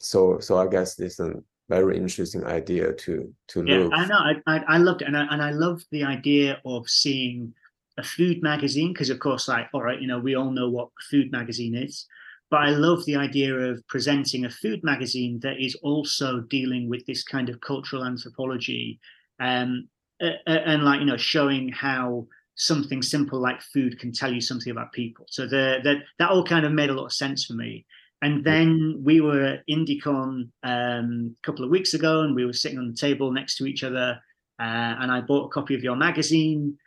So 0.00 0.40
so 0.40 0.56
I 0.58 0.66
guess 0.66 0.96
this 0.96 1.20
is 1.20 1.36
very 1.80 1.96
interesting 1.96 2.44
idea 2.44 2.92
to 2.92 3.32
to 3.48 3.64
yeah, 3.66 3.78
look. 3.78 3.92
I 3.94 4.06
know. 4.06 4.18
I, 4.18 4.32
I, 4.46 4.64
I 4.68 4.78
loved 4.78 5.02
it, 5.02 5.08
and 5.08 5.16
I, 5.16 5.26
and 5.30 5.42
I 5.42 5.50
love 5.50 5.82
the 5.90 6.04
idea 6.04 6.60
of 6.64 6.88
seeing 6.88 7.54
a 7.98 8.02
food 8.02 8.42
magazine 8.42 8.92
because, 8.92 9.10
of 9.10 9.18
course, 9.18 9.48
like 9.48 9.68
all 9.72 9.82
right, 9.82 10.00
you 10.00 10.06
know, 10.06 10.18
we 10.18 10.34
all 10.34 10.50
know 10.50 10.68
what 10.68 10.88
food 11.10 11.32
magazine 11.32 11.74
is, 11.74 12.06
but 12.50 12.58
I 12.60 12.70
love 12.70 13.04
the 13.04 13.16
idea 13.16 13.54
of 13.54 13.86
presenting 13.88 14.44
a 14.44 14.50
food 14.50 14.84
magazine 14.84 15.40
that 15.40 15.58
is 15.58 15.74
also 15.76 16.40
dealing 16.40 16.88
with 16.88 17.04
this 17.06 17.22
kind 17.24 17.48
of 17.48 17.60
cultural 17.60 18.04
anthropology, 18.04 19.00
um, 19.40 19.88
uh, 20.22 20.32
and 20.46 20.84
like 20.84 21.00
you 21.00 21.06
know, 21.06 21.16
showing 21.16 21.70
how 21.70 22.26
something 22.54 23.02
simple 23.02 23.40
like 23.40 23.62
food 23.62 23.98
can 23.98 24.12
tell 24.12 24.32
you 24.32 24.40
something 24.40 24.70
about 24.70 24.92
people. 24.92 25.24
So 25.28 25.46
the 25.46 25.78
that 25.84 25.96
that 26.18 26.30
all 26.30 26.44
kind 26.44 26.66
of 26.66 26.72
made 26.72 26.90
a 26.90 26.94
lot 26.94 27.06
of 27.06 27.12
sense 27.12 27.46
for 27.46 27.54
me. 27.54 27.86
And 28.22 28.44
then 28.44 29.00
we 29.02 29.20
were 29.20 29.42
at 29.42 29.66
IndieCon 29.68 30.48
um, 30.62 31.36
a 31.36 31.46
couple 31.46 31.64
of 31.64 31.70
weeks 31.70 31.92
ago, 31.92 32.20
and 32.20 32.36
we 32.36 32.46
were 32.46 32.52
sitting 32.52 32.78
on 32.78 32.88
the 32.88 32.96
table 32.96 33.32
next 33.32 33.56
to 33.56 33.66
each 33.66 33.82
other. 33.82 34.20
Uh, 34.60 34.94
and 35.00 35.10
I 35.10 35.20
bought 35.20 35.46
a 35.46 35.50
copy 35.50 35.74
of 35.74 35.82
your 35.82 35.96
magazine, 35.96 36.78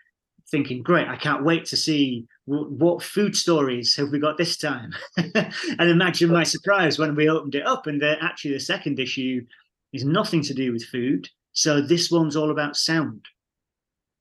thinking, 0.50 0.82
"Great! 0.82 1.10
I 1.10 1.18
can't 1.18 1.44
wait 1.44 1.66
to 1.66 1.78
see 1.78 2.26
w- 2.48 2.70
what 2.70 3.04
food 3.04 3.36
stories 3.36 3.96
have 3.98 4.12
we 4.12 4.20
got 4.20 4.38
this 4.38 4.56
time." 4.56 4.94
and 5.18 5.90
imagine 5.90 6.32
my 6.32 6.44
surprise 6.44 6.98
when 6.98 7.16
we 7.16 7.30
opened 7.30 7.56
it 7.56 7.68
up, 7.68 7.86
and 7.86 8.02
the, 8.02 8.16
actually 8.24 8.54
the 8.54 8.60
second 8.62 8.98
issue 8.98 9.46
is 9.92 10.06
nothing 10.06 10.42
to 10.44 10.54
do 10.54 10.72
with 10.72 10.86
food. 10.86 11.28
So 11.52 11.82
this 11.82 12.10
one's 12.10 12.38
all 12.38 12.52
about 12.52 12.78
sound. 12.78 13.26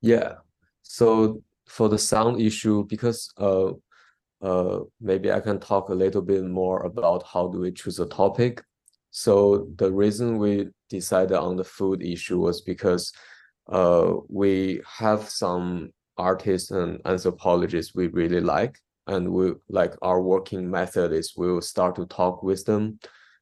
Yeah. 0.00 0.34
So 0.82 1.42
for 1.66 1.88
the 1.88 1.98
sound 1.98 2.40
issue, 2.40 2.84
because 2.86 3.32
uh, 3.36 3.72
uh, 4.44 4.80
maybe 5.00 5.32
I 5.32 5.40
can 5.40 5.58
talk 5.58 5.88
a 5.88 5.94
little 5.94 6.20
bit 6.20 6.44
more 6.44 6.82
about 6.82 7.24
how 7.26 7.48
do 7.48 7.58
we 7.60 7.72
choose 7.72 7.98
a 7.98 8.06
topic. 8.06 8.62
So 9.10 9.68
the 9.76 9.90
reason 9.90 10.36
we 10.36 10.68
decided 10.90 11.38
on 11.38 11.56
the 11.56 11.64
food 11.64 12.02
issue 12.02 12.38
was 12.40 12.60
because 12.60 13.12
uh, 13.72 14.12
we 14.28 14.82
have 14.98 15.30
some 15.30 15.92
artists 16.18 16.70
and 16.70 17.00
anthropologists 17.06 17.94
we 17.94 18.08
really 18.08 18.42
like, 18.42 18.78
and 19.06 19.32
we 19.32 19.54
like 19.70 19.94
our 20.02 20.20
working 20.20 20.70
method 20.70 21.12
is 21.12 21.32
we'll 21.36 21.62
start 21.62 21.96
to 21.96 22.06
talk 22.06 22.42
with 22.42 22.66
them 22.66 22.98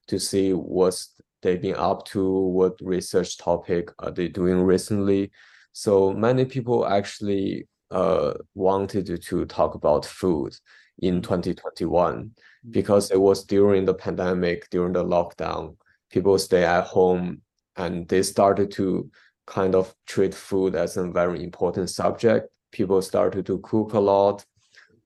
to 0.06 0.20
see 0.20 0.52
what's 0.52 1.14
they've 1.42 1.60
been 1.60 1.74
up 1.74 2.04
to, 2.04 2.24
what 2.30 2.74
research 2.80 3.38
topic 3.38 3.90
are 3.98 4.12
they 4.12 4.28
doing 4.28 4.60
recently. 4.60 5.32
So 5.72 6.12
many 6.12 6.44
people 6.44 6.86
actually 6.86 7.66
uh, 7.90 8.34
wanted 8.54 9.06
to, 9.06 9.18
to 9.18 9.44
talk 9.46 9.74
about 9.74 10.06
food 10.06 10.54
in 10.98 11.22
2021 11.22 12.14
mm-hmm. 12.16 12.70
because 12.70 13.10
it 13.10 13.20
was 13.20 13.44
during 13.44 13.84
the 13.84 13.94
pandemic, 13.94 14.68
during 14.70 14.92
the 14.92 15.04
lockdown. 15.04 15.76
People 16.10 16.38
stay 16.38 16.64
at 16.64 16.84
home 16.84 17.42
and 17.76 18.06
they 18.08 18.22
started 18.22 18.70
to 18.72 19.10
kind 19.46 19.74
of 19.74 19.94
treat 20.06 20.34
food 20.34 20.74
as 20.74 20.96
a 20.96 21.06
very 21.08 21.42
important 21.42 21.90
subject. 21.90 22.48
People 22.70 23.02
started 23.02 23.46
to 23.46 23.58
cook 23.58 23.94
a 23.94 24.00
lot, 24.00 24.44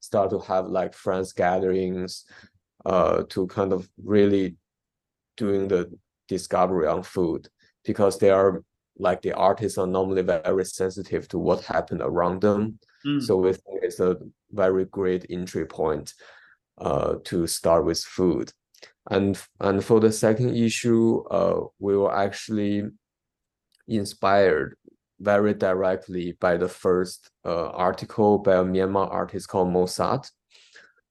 start 0.00 0.30
to 0.30 0.38
have 0.40 0.66
like 0.66 0.94
friends 0.94 1.32
gatherings, 1.32 2.24
uh, 2.84 3.22
to 3.28 3.46
kind 3.48 3.72
of 3.72 3.88
really 4.02 4.56
doing 5.36 5.68
the 5.68 5.90
discovery 6.28 6.86
on 6.86 7.02
food 7.02 7.48
because 7.84 8.18
they 8.18 8.30
are 8.30 8.62
like 8.98 9.20
the 9.22 9.32
artists 9.32 9.78
are 9.78 9.86
normally 9.86 10.22
very 10.22 10.64
sensitive 10.64 11.28
to 11.28 11.38
what 11.38 11.64
happened 11.64 12.00
around 12.02 12.40
them. 12.40 12.78
Mm. 13.04 13.22
So 13.22 13.36
we 13.36 13.52
think 13.52 13.80
it's 13.82 14.00
a 14.00 14.16
very 14.50 14.84
great 14.84 15.26
entry 15.30 15.66
point 15.66 16.14
uh, 16.78 17.16
to 17.24 17.46
start 17.46 17.84
with 17.84 18.00
food. 18.00 18.52
And 19.10 19.40
and 19.60 19.84
for 19.84 20.00
the 20.00 20.12
second 20.12 20.56
issue, 20.56 21.22
uh, 21.30 21.60
we 21.78 21.96
were 21.96 22.14
actually 22.14 22.84
inspired 23.88 24.76
very 25.20 25.54
directly 25.54 26.32
by 26.40 26.56
the 26.56 26.68
first 26.68 27.30
uh, 27.44 27.68
article 27.70 28.38
by 28.38 28.56
a 28.56 28.64
Myanmar 28.64 29.10
artist 29.10 29.48
called 29.48 29.72
Moe 29.72 29.84
Satt. 29.86 30.30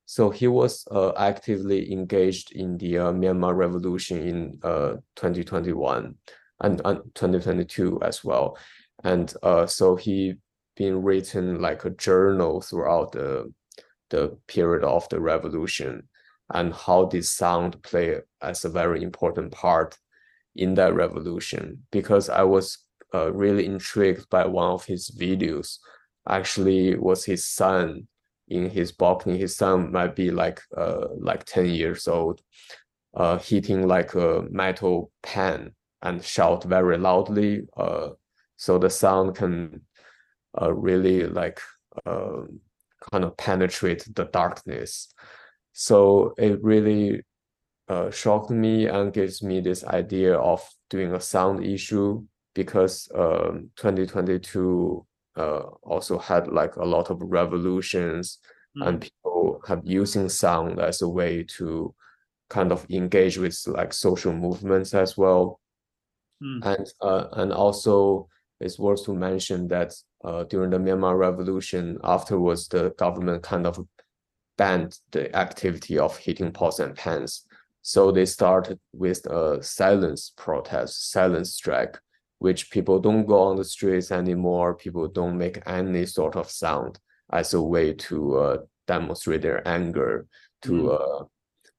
So 0.05 0.29
he 0.29 0.47
was 0.47 0.87
uh, 0.91 1.13
actively 1.17 1.91
engaged 1.91 2.51
in 2.51 2.77
the 2.77 2.99
uh, 2.99 3.11
Myanmar 3.11 3.55
revolution 3.55 4.27
in 4.27 4.59
uh, 4.61 4.97
2021 5.15 6.15
and, 6.61 6.81
and 6.85 6.99
2022 7.15 7.99
as 8.03 8.23
well. 8.23 8.57
And 9.03 9.33
uh, 9.41 9.65
so 9.65 9.95
he 9.95 10.35
been 10.75 11.01
written 11.01 11.61
like 11.61 11.85
a 11.85 11.89
journal 11.91 12.61
throughout 12.61 13.11
the 13.11 13.53
the 14.09 14.37
period 14.47 14.83
of 14.83 15.07
the 15.09 15.19
revolution 15.19 16.07
and 16.53 16.73
how 16.73 17.05
did 17.05 17.25
sound 17.25 17.81
play 17.81 18.19
as 18.41 18.63
a 18.63 18.69
very 18.69 19.01
important 19.01 19.51
part 19.51 19.97
in 20.55 20.75
that 20.75 20.93
revolution. 20.93 21.83
Because 21.91 22.29
i 22.29 22.43
was 22.43 22.77
uh, 23.13 23.31
really 23.31 23.65
intrigued 23.65 24.29
by 24.29 24.45
one 24.45 24.71
of 24.71 24.85
his 24.85 25.09
videos. 25.11 25.77
Actually 26.27 26.97
was 26.97 27.23
his 27.25 27.47
son 27.47 28.07
in 28.47 28.69
his 28.69 28.91
balcony 28.91 29.37
his 29.37 29.55
son 29.55 29.91
might 29.91 30.15
be 30.15 30.29
like 30.31 30.61
uh 30.77 31.07
like 31.19 31.43
10 31.45 31.65
years 31.65 32.07
old 32.07 32.41
uh 33.15 33.37
hitting 33.39 33.87
like 33.87 34.13
a 34.13 34.43
metal 34.51 35.11
pan 35.23 35.73
and 36.01 36.23
shout 36.23 36.63
very 36.63 36.97
loudly 36.97 37.63
uh 37.77 38.09
so 38.55 38.77
the 38.77 38.89
sound 38.89 39.35
can 39.35 39.81
uh, 40.61 40.73
really 40.73 41.27
like 41.27 41.59
uh, 42.05 42.41
kind 43.11 43.23
of 43.23 43.37
penetrate 43.37 44.07
the 44.15 44.25
darkness. 44.25 45.13
So 45.73 46.33
it 46.37 46.63
really 46.63 47.23
uh, 47.87 48.09
shocked 48.11 48.49
me 48.49 48.87
and 48.87 49.13
gives 49.13 49.43
me 49.43 49.59
this 49.59 49.83
idea 49.83 50.35
of 50.37 50.67
doing 50.89 51.13
a 51.13 51.19
sound 51.19 51.63
issue 51.63 52.23
because 52.53 53.09
um, 53.13 53.69
2022 53.75 55.05
uh, 55.35 55.59
also 55.83 56.17
had 56.17 56.47
like 56.47 56.75
a 56.77 56.85
lot 56.85 57.09
of 57.09 57.21
revolutions 57.21 58.39
mm. 58.77 58.87
and 58.87 59.01
people 59.01 59.61
have 59.67 59.81
using 59.83 60.29
sound 60.29 60.79
as 60.79 61.01
a 61.01 61.09
way 61.09 61.43
to 61.43 61.93
kind 62.49 62.71
of 62.71 62.85
engage 62.89 63.37
with 63.37 63.59
like 63.67 63.93
social 63.93 64.33
movements 64.33 64.93
as 64.93 65.17
well. 65.17 65.59
Mm. 66.41 66.65
And 66.65 66.87
uh, 67.01 67.27
and 67.33 67.51
also 67.51 68.29
it's 68.59 68.79
worth 68.79 69.03
to 69.05 69.13
mention 69.13 69.67
that 69.67 69.93
uh, 70.25 70.43
during 70.45 70.71
the 70.71 70.77
Myanmar 70.77 71.17
Revolution, 71.17 71.97
afterwards 72.03 72.67
the 72.67 72.89
government 72.97 73.43
kind 73.43 73.67
of 73.67 73.79
banned 74.57 74.97
the 75.11 75.33
activity 75.35 75.99
of 75.99 76.17
hitting 76.17 76.51
pots 76.51 76.79
and 76.79 76.95
pans. 76.95 77.45
So 77.81 78.11
they 78.11 78.25
started 78.25 78.79
with 78.93 79.25
a 79.27 79.61
silence 79.61 80.33
protest, 80.35 81.11
silence 81.11 81.53
strike, 81.53 81.99
which 82.39 82.71
people 82.71 82.99
don't 82.99 83.25
go 83.25 83.39
on 83.39 83.57
the 83.57 83.63
streets 83.63 84.11
anymore. 84.11 84.73
People 84.73 85.07
don't 85.07 85.37
make 85.37 85.61
any 85.67 86.05
sort 86.05 86.35
of 86.35 86.49
sound 86.49 86.99
as 87.31 87.53
a 87.53 87.61
way 87.61 87.93
to 87.93 88.37
uh, 88.37 88.57
demonstrate 88.87 89.41
their 89.41 89.67
anger, 89.67 90.27
to 90.63 90.71
mm. 90.71 91.21
uh, 91.21 91.25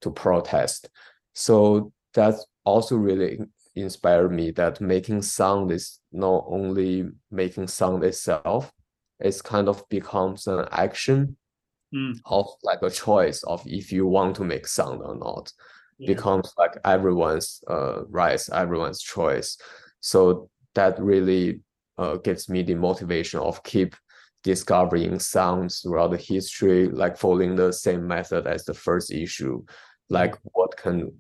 to 0.03 0.11
protest. 0.11 0.89
So 1.35 1.93
that's 2.15 2.47
also 2.65 2.97
really 2.97 3.41
inspired 3.77 4.33
me 4.33 4.51
that 4.53 4.81
making 4.81 5.23
sound 5.23 5.71
is 5.71 6.01
not 6.13 6.45
only 6.49 7.09
making 7.31 7.69
sound 7.69 8.03
itself, 8.05 8.73
it's 9.21 9.43
kind 9.43 9.69
of 9.69 9.87
becomes 9.89 10.47
an 10.47 10.67
action 10.71 11.37
mm. 11.95 12.19
of 12.27 12.49
like 12.63 12.83
a 12.83 12.91
choice 12.91 13.43
of 13.45 13.63
if 13.67 13.93
you 13.93 14.07
want 14.07 14.37
to 14.37 14.45
make 14.45 14.67
sound 14.67 15.03
or 15.03 15.15
not. 15.15 15.53
Yeah. 15.99 16.15
Becomes 16.15 16.53
like 16.59 16.73
everyone's 16.85 17.63
uh 17.69 18.05
rights, 18.07 18.51
everyone's 18.51 19.01
choice. 19.01 19.57
So 20.01 20.51
that 20.75 20.99
really 21.01 21.61
uh, 21.97 22.17
gives 22.17 22.51
me 22.51 22.63
the 22.63 22.75
motivation 22.75 23.41
of 23.41 23.63
keep 23.63 23.97
discovering 24.45 25.19
sounds 25.19 25.81
throughout 25.81 26.11
the 26.11 26.19
history, 26.19 26.89
like 26.89 27.17
following 27.17 27.57
the 27.57 27.73
same 27.73 28.07
method 28.07 28.47
as 28.47 28.65
the 28.65 28.75
first 28.75 29.11
issue, 29.11 29.65
like 30.11 30.35
mm. 30.35 30.51
what 30.53 30.77
can 30.77 31.13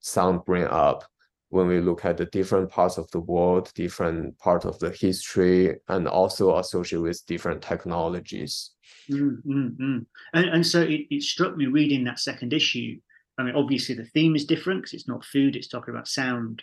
sound 0.00 0.44
bring 0.44 0.64
up 0.64 1.04
when 1.50 1.66
we 1.66 1.80
look 1.80 2.04
at 2.04 2.16
the 2.16 2.26
different 2.26 2.70
parts 2.70 2.96
of 2.96 3.10
the 3.10 3.20
world, 3.20 3.72
different 3.74 4.38
part 4.38 4.64
of 4.64 4.78
the 4.78 4.90
history, 4.90 5.76
and 5.88 6.08
also 6.08 6.56
associated 6.56 7.02
with 7.02 7.26
different 7.26 7.60
technologies. 7.60 8.70
Mm, 9.10 9.42
mm, 9.44 9.76
mm. 9.76 10.06
And, 10.32 10.48
and 10.48 10.66
so 10.66 10.80
it, 10.82 11.06
it 11.10 11.22
struck 11.22 11.56
me 11.56 11.66
reading 11.66 12.04
that 12.04 12.20
second 12.20 12.52
issue. 12.52 12.98
I 13.38 13.42
mean, 13.42 13.56
obviously 13.56 13.94
the 13.94 14.04
theme 14.04 14.36
is 14.36 14.44
different 14.44 14.82
because 14.82 14.94
it's 14.94 15.08
not 15.08 15.24
food; 15.24 15.56
it's 15.56 15.68
talking 15.68 15.92
about 15.92 16.08
sound. 16.08 16.62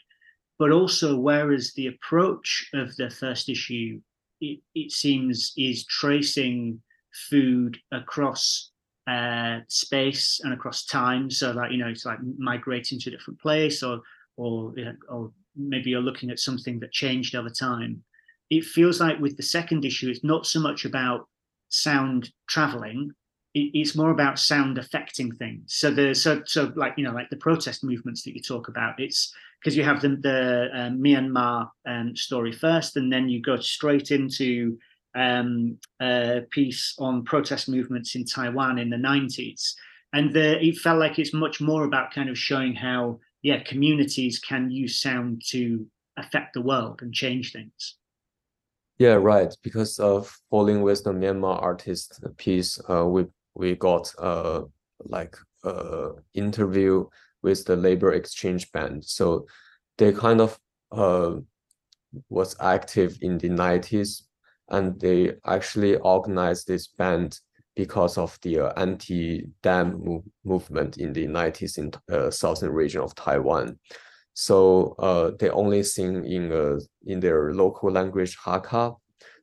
But 0.57 0.71
also, 0.71 1.19
whereas 1.19 1.73
the 1.73 1.87
approach 1.87 2.69
of 2.73 2.95
the 2.95 3.09
first 3.09 3.49
issue, 3.49 3.99
it, 4.41 4.59
it 4.73 4.91
seems, 4.91 5.53
is 5.57 5.85
tracing 5.85 6.81
food 7.29 7.77
across 7.91 8.71
uh, 9.05 9.59
space 9.67 10.39
and 10.43 10.53
across 10.53 10.85
time. 10.85 11.29
So, 11.29 11.53
that, 11.53 11.71
you 11.71 11.77
know, 11.77 11.89
it's 11.89 12.05
like 12.05 12.19
migrating 12.37 12.99
to 12.99 13.09
a 13.09 13.11
different 13.11 13.39
place, 13.39 13.83
or 13.83 14.01
or 14.37 14.73
or 15.09 15.31
maybe 15.55 15.89
you're 15.89 16.01
looking 16.01 16.29
at 16.29 16.39
something 16.39 16.79
that 16.79 16.91
changed 16.91 17.35
over 17.35 17.49
time. 17.49 18.03
It 18.49 18.63
feels 18.63 19.01
like 19.01 19.19
with 19.19 19.35
the 19.35 19.43
second 19.43 19.83
issue, 19.83 20.09
it's 20.09 20.23
not 20.23 20.45
so 20.45 20.59
much 20.59 20.85
about 20.85 21.27
sound 21.69 22.31
traveling 22.47 23.11
it's 23.53 23.95
more 23.95 24.11
about 24.11 24.39
sound 24.39 24.77
affecting 24.77 25.31
things 25.33 25.73
so 25.75 25.89
the 25.89 26.13
so 26.13 26.41
so 26.45 26.71
like 26.75 26.93
you 26.97 27.03
know 27.03 27.11
like 27.11 27.29
the 27.29 27.37
protest 27.37 27.83
movements 27.83 28.23
that 28.23 28.35
you 28.35 28.41
talk 28.41 28.67
about 28.67 28.99
it's 28.99 29.33
because 29.59 29.75
you 29.75 29.83
have 29.83 30.01
the, 30.01 30.09
the 30.09 30.67
uh, 30.73 30.89
myanmar 30.89 31.67
um, 31.87 32.15
story 32.15 32.51
first 32.51 32.95
and 32.97 33.11
then 33.11 33.27
you 33.27 33.41
go 33.41 33.57
straight 33.57 34.11
into 34.11 34.77
um, 35.15 35.77
a 36.01 36.41
piece 36.51 36.93
on 36.99 37.23
protest 37.23 37.67
movements 37.67 38.15
in 38.15 38.25
taiwan 38.25 38.77
in 38.77 38.89
the 38.89 38.97
90s 38.97 39.73
and 40.13 40.33
the, 40.33 40.63
it 40.63 40.77
felt 40.77 40.99
like 40.99 41.19
it's 41.19 41.33
much 41.33 41.59
more 41.59 41.83
about 41.83 42.13
kind 42.13 42.29
of 42.29 42.37
showing 42.37 42.73
how 42.73 43.19
yeah 43.41 43.61
communities 43.63 44.39
can 44.39 44.69
use 44.69 44.99
sound 44.99 45.41
to 45.45 45.85
affect 46.17 46.53
the 46.53 46.61
world 46.61 47.01
and 47.01 47.13
change 47.13 47.51
things 47.51 47.97
yeah, 48.99 49.13
right. 49.13 49.55
Because 49.61 49.99
of 49.99 50.35
falling 50.49 50.81
with 50.81 51.03
the 51.03 51.11
Myanmar 51.11 51.61
artist 51.61 52.19
piece, 52.37 52.79
uh, 52.89 53.05
we 53.05 53.25
we 53.53 53.75
got 53.75 54.11
uh 54.17 54.63
like 54.99 55.35
uh 55.63 56.09
interview 56.33 57.05
with 57.43 57.65
the 57.65 57.75
labor 57.75 58.13
exchange 58.13 58.71
band. 58.71 59.05
So 59.05 59.45
they 59.97 60.11
kind 60.11 60.41
of 60.41 60.59
uh 60.91 61.35
was 62.29 62.55
active 62.59 63.17
in 63.21 63.37
the 63.37 63.49
90s 63.49 64.23
and 64.69 64.99
they 64.99 65.33
actually 65.45 65.97
organized 65.97 66.67
this 66.67 66.87
band 66.87 67.39
because 67.77 68.17
of 68.17 68.37
the 68.41 68.59
uh, 68.59 68.73
anti-dam 68.75 70.03
move 70.03 70.23
movement 70.43 70.97
in 70.97 71.13
the 71.13 71.27
90s 71.27 71.77
in 71.77 71.91
uh, 72.11 72.31
southern 72.31 72.71
region 72.71 73.01
of 73.01 73.13
Taiwan. 73.13 73.77
So 74.33 74.95
uh, 74.99 75.31
they 75.39 75.49
only 75.51 75.83
sing 75.83 76.25
in 76.25 76.51
uh, 76.51 76.79
in 77.05 77.19
their 77.19 77.53
local 77.53 77.91
language 77.91 78.35
Hakka. 78.37 78.95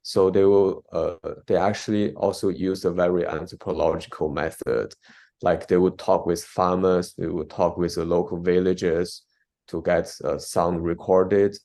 So 0.03 0.31
they 0.31 0.45
will 0.45 0.85
uh, 0.93 1.31
they 1.47 1.57
actually 1.57 2.13
also 2.15 2.49
use 2.49 2.85
a 2.85 2.93
very 2.93 3.27
anthropological 3.27 4.29
method. 4.29 4.93
Like 5.41 5.69
they 5.69 5.77
would 5.77 5.99
talk 5.99 6.27
with 6.27 6.45
farmers, 6.45 7.15
they 7.17 7.29
would 7.29 7.51
talk 7.51 7.77
with 7.77 7.95
the 7.95 8.05
local 8.05 8.41
villagers 8.41 9.23
to 9.69 9.81
get 9.83 10.13
uh, 10.25 10.39
sound 10.39 10.85
recorded. 10.85 11.57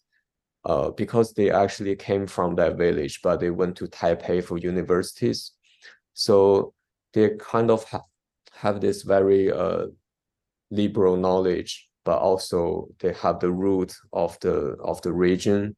Uh, 0.66 0.90
because 0.92 1.34
they 1.34 1.50
actually 1.50 1.96
came 1.96 2.28
from 2.28 2.54
that 2.54 2.78
village, 2.78 3.22
but 3.24 3.40
they 3.40 3.50
went 3.50 3.78
to 3.78 3.88
Taipei 3.88 4.44
for 4.44 4.58
universities. 4.58 5.54
So 6.26 6.74
they 7.14 7.38
kind 7.54 7.70
of 7.72 7.84
ha 7.86 8.02
have 8.64 8.82
this 8.82 9.04
very 9.04 9.44
uh, 9.52 9.86
liberal 10.70 11.16
knowledge 11.16 11.90
but 12.10 12.20
also 12.20 12.88
they 13.00 13.14
have 13.14 13.40
the 13.40 13.52
root 13.52 13.94
of 14.14 14.40
the 14.40 14.56
of 14.92 15.02
the 15.02 15.14
region. 15.14 15.76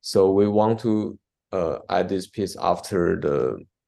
So 0.00 0.30
we 0.30 0.48
want 0.48 0.80
to 0.80 1.18
uh, 1.52 1.78
add 1.88 2.08
this 2.08 2.26
piece 2.26 2.56
after 2.72 3.00
the 3.20 3.38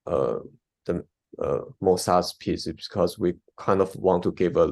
uh, 0.06 0.38
the 0.86 1.04
uh, 1.42 1.62
Moe 1.80 1.96
Satt's 1.96 2.32
piece 2.34 2.66
because 2.66 3.18
we 3.18 3.34
kind 3.56 3.80
of 3.80 3.94
want 3.96 4.22
to 4.22 4.32
give 4.32 4.56
a 4.56 4.68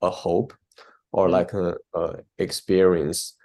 a 0.00 0.10
hope 0.10 0.52
or 1.12 1.28
mm. 1.28 1.32
like 1.32 1.52
a, 1.54 1.74
a 1.94 2.04
experience 2.38 3.36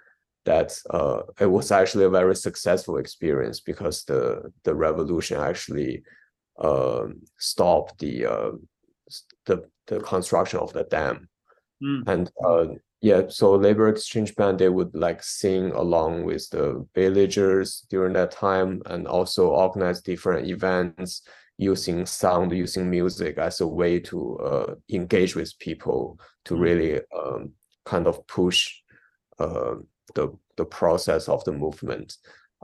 that 0.44 0.70
uh, 0.90 1.22
it 1.38 1.50
was 1.56 1.70
actually 1.70 2.04
a 2.04 2.16
very 2.20 2.36
successful 2.36 2.96
experience 2.96 3.58
because 3.60 4.04
the 4.04 4.52
the 4.62 4.74
revolution 4.74 5.40
actually 5.40 6.02
uh, 6.60 7.06
stopped 7.38 7.98
the 7.98 8.26
uh, 8.26 8.50
the 9.46 9.64
the 9.86 10.00
construction 10.00 10.60
of 10.60 10.72
the 10.72 10.84
dam 10.84 11.28
mm. 11.82 12.02
and 12.06 12.30
uh, 12.44 12.66
yeah 13.00 13.22
so 13.28 13.54
labor 13.54 13.88
exchange 13.88 14.34
band 14.36 14.58
they 14.58 14.68
would 14.68 14.94
like 14.94 15.22
sing 15.22 15.70
along 15.72 16.24
with 16.24 16.48
the 16.50 16.86
villagers 16.94 17.86
during 17.90 18.12
that 18.12 18.30
time 18.30 18.82
and 18.86 19.06
also 19.06 19.48
organize 19.48 20.00
different 20.00 20.48
events 20.48 21.22
using 21.56 22.06
sound 22.06 22.52
using 22.52 22.88
music 22.88 23.36
as 23.38 23.60
a 23.60 23.66
way 23.66 23.98
to 23.98 24.38
uh, 24.38 24.74
engage 24.90 25.36
with 25.36 25.58
people 25.58 26.18
to 26.44 26.54
mm-hmm. 26.54 26.62
really 26.62 27.00
um, 27.16 27.52
kind 27.84 28.06
of 28.06 28.26
push 28.26 28.76
uh, 29.38 29.74
the 30.14 30.28
the 30.56 30.64
process 30.64 31.28
of 31.28 31.44
the 31.44 31.52
movement 31.52 32.16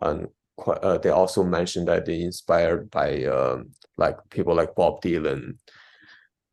and 0.02 0.28
uh, 0.66 0.98
they 0.98 1.10
also 1.10 1.44
mentioned 1.44 1.88
that 1.88 2.06
they 2.06 2.20
inspired 2.20 2.90
by 2.90 3.24
um, 3.24 3.70
like 3.98 4.16
people 4.30 4.54
like 4.54 4.74
Bob 4.74 5.02
Dylan 5.02 5.58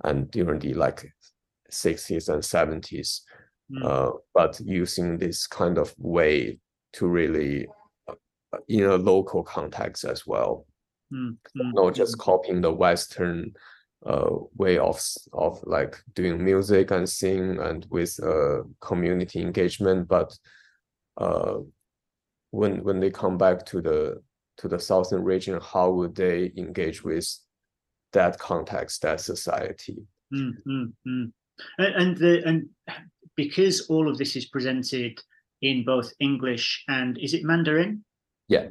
and 0.04 0.30
during 0.32 0.60
the 0.60 0.74
like 0.74 1.06
60s 1.72 2.30
and 2.30 2.44
70s 2.44 3.22
mm. 3.72 3.84
uh, 3.86 4.12
but 4.34 4.60
using 4.64 5.18
this 5.18 5.48
kind 5.48 5.78
of 5.78 5.94
way 5.98 6.60
to 6.94 7.08
really 7.08 7.68
uh, 8.08 8.16
in 8.68 8.84
a 8.84 8.96
local 8.96 9.44
context 9.44 10.04
as 10.04 10.28
well 10.28 10.66
mm. 11.12 11.36
not 11.56 11.96
just 11.96 12.18
copying 12.18 12.62
the 12.62 12.72
western 12.72 13.54
uh, 14.06 14.30
way 14.58 14.78
of 14.78 15.02
of 15.32 15.64
like 15.66 15.98
doing 16.14 16.44
music 16.44 16.92
and 16.92 17.08
sing 17.08 17.58
and 17.60 17.88
with 17.90 18.20
uh, 18.22 18.62
community 18.82 19.42
engagement 19.42 20.08
but 20.08 20.38
uh, 21.18 21.56
when 22.54 22.84
when 22.84 23.00
they 23.00 23.10
come 23.10 23.38
back 23.38 23.66
to 23.66 23.82
the 23.82 24.22
to 24.58 24.68
the 24.68 24.80
southern 24.80 25.24
region 25.24 25.60
how 25.62 25.90
would 25.90 26.16
they 26.16 26.52
engage 26.56 27.04
with 27.04 27.28
that 28.12 28.38
context 28.38 29.02
that 29.02 29.20
society 29.20 29.98
mm, 30.34 30.52
mm, 30.68 30.92
mm. 31.08 31.32
and 31.80 32.18
the 32.18 32.44
and 32.46 32.70
because 33.36 33.88
all 33.90 34.10
of 34.10 34.18
this 34.18 34.36
is 34.36 34.46
presented 34.46 35.20
in 35.64 35.84
both 35.84 36.12
English 36.20 36.84
and 36.88 37.18
is 37.18 37.34
it 37.34 37.44
Mandarin? 37.44 38.04
Yeah. 38.48 38.68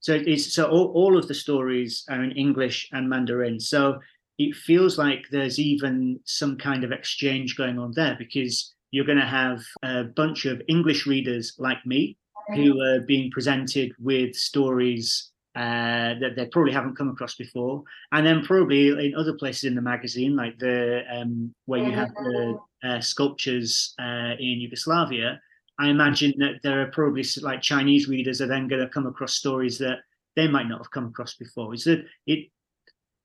So 0.00 0.14
it's 0.14 0.52
so 0.52 0.64
all, 0.66 0.92
all 0.94 1.16
of 1.16 1.28
the 1.28 1.34
stories 1.34 2.04
are 2.10 2.22
in 2.22 2.32
English 2.32 2.88
and 2.92 3.08
Mandarin. 3.08 3.60
So 3.60 4.00
it 4.38 4.54
feels 4.56 4.98
like 4.98 5.24
there's 5.30 5.58
even 5.58 6.18
some 6.24 6.58
kind 6.58 6.84
of 6.84 6.90
exchange 6.90 7.56
going 7.56 7.78
on 7.78 7.92
there 7.94 8.16
because 8.18 8.74
you're 8.90 9.06
going 9.06 9.20
to 9.20 9.24
have 9.24 9.62
a 9.82 10.04
bunch 10.04 10.44
of 10.44 10.60
English 10.68 11.06
readers 11.06 11.54
like 11.58 11.86
me 11.86 12.16
who 12.48 12.80
are 12.80 13.00
being 13.00 13.30
presented 13.30 13.92
with 13.98 14.34
stories 14.34 15.32
uh, 15.54 16.14
that 16.20 16.32
they 16.34 16.46
probably 16.46 16.72
haven't 16.72 16.96
come 16.96 17.10
across 17.10 17.34
before, 17.34 17.82
and 18.12 18.26
then 18.26 18.42
probably 18.42 18.88
in 18.88 19.14
other 19.14 19.34
places 19.34 19.64
in 19.64 19.74
the 19.74 19.82
magazine, 19.82 20.34
like 20.34 20.58
the 20.58 21.02
um, 21.12 21.54
where 21.66 21.82
you 21.82 21.92
have 21.92 22.08
the 22.14 22.58
uh, 22.82 23.00
sculptures 23.00 23.94
uh, 24.00 24.32
in 24.38 24.60
Yugoslavia. 24.60 25.40
I 25.78 25.88
imagine 25.88 26.32
that 26.38 26.60
there 26.62 26.80
are 26.80 26.86
probably 26.86 27.24
like 27.42 27.60
Chinese 27.60 28.08
readers 28.08 28.40
are 28.40 28.46
then 28.46 28.68
going 28.68 28.80
to 28.80 28.88
come 28.88 29.06
across 29.06 29.34
stories 29.34 29.78
that 29.78 29.98
they 30.36 30.48
might 30.48 30.68
not 30.68 30.78
have 30.78 30.90
come 30.90 31.06
across 31.06 31.34
before. 31.34 31.74
Is 31.74 31.84
that 31.84 32.04
it? 32.26 32.48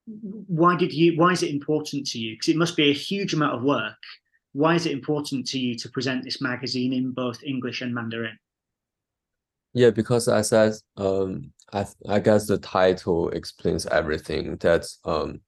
Why 0.05 0.75
did 0.75 0.93
you? 0.93 1.17
Why 1.17 1.31
is 1.31 1.43
it 1.43 1.51
important 1.51 2.07
to 2.07 2.19
you? 2.19 2.33
Because 2.33 2.49
it 2.49 2.57
must 2.57 2.75
be 2.75 2.89
a 2.89 2.93
huge 2.93 3.33
amount 3.33 3.55
of 3.55 3.63
work. 3.63 4.01
Why 4.51 4.75
is 4.75 4.85
it 4.85 4.91
important 4.91 5.47
to 5.47 5.59
you 5.59 5.75
to 5.75 5.89
present 5.89 6.23
this 6.23 6.41
magazine 6.41 6.91
in 6.91 7.11
both 7.11 7.43
English 7.43 7.81
and 7.81 7.93
Mandarin? 7.93 8.37
Yeah, 9.77 9.91
because 9.91 10.27
I 10.27 10.71
um 10.97 11.53
I 11.71 11.85
I 12.09 12.19
guess 12.19 12.47
the 12.47 12.57
title 12.57 13.29
explains 13.29 13.85
everything. 13.85 14.57
That's 14.57 14.97
um 15.05 15.41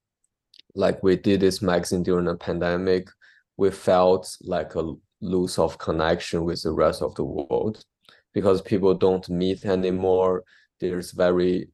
like 0.76 1.04
we 1.04 1.15
did 1.18 1.42
this 1.42 1.62
magazine 1.62 2.04
during 2.04 2.26
the 2.26 2.36
pandemic, 2.36 3.10
we 3.58 3.72
felt 3.72 4.38
like 4.44 4.76
a 4.76 4.94
loss 5.22 5.60
of 5.60 5.80
connection 5.80 6.46
with 6.46 6.63
the 6.63 6.72
rest 6.72 7.02
of 7.02 7.15
the 7.15 7.24
world 7.26 7.84
because 8.34 8.62
people 8.62 8.94
don't 8.94 9.28
meet 9.30 9.65
anymore. 9.65 10.44
There's 10.80 11.12
very 11.12 11.70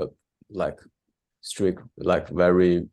uh, 0.00 0.06
like 0.50 0.80
strict 1.42 1.82
like 1.98 2.28
very 2.30 2.88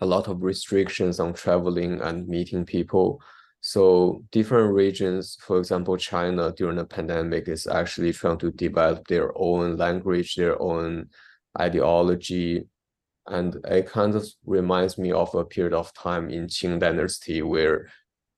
a 0.00 0.06
lot 0.06 0.28
of 0.28 0.42
restrictions 0.42 1.20
on 1.20 1.34
traveling 1.34 2.00
and 2.02 2.28
meeting 2.28 2.64
people. 2.66 3.20
So 3.66 4.22
different 4.30 4.74
regions, 4.74 5.36
for 5.40 5.58
example, 5.58 5.96
China 5.96 6.52
during 6.52 6.76
the 6.76 6.84
pandemic 6.84 7.48
is 7.48 7.66
actually 7.66 8.12
trying 8.12 8.38
to 8.38 8.52
develop 8.52 9.08
their 9.08 9.32
own 9.36 9.76
language, 9.76 10.36
their 10.36 10.56
own 10.62 11.08
ideology. 11.58 12.68
And 13.26 13.56
it 13.64 13.88
kind 13.88 14.14
of 14.14 14.24
reminds 14.44 14.98
me 14.98 15.10
of 15.10 15.34
a 15.34 15.44
period 15.44 15.74
of 15.74 15.92
time 15.94 16.30
in 16.30 16.46
Qing 16.46 16.78
dynasty 16.78 17.42
where 17.42 17.88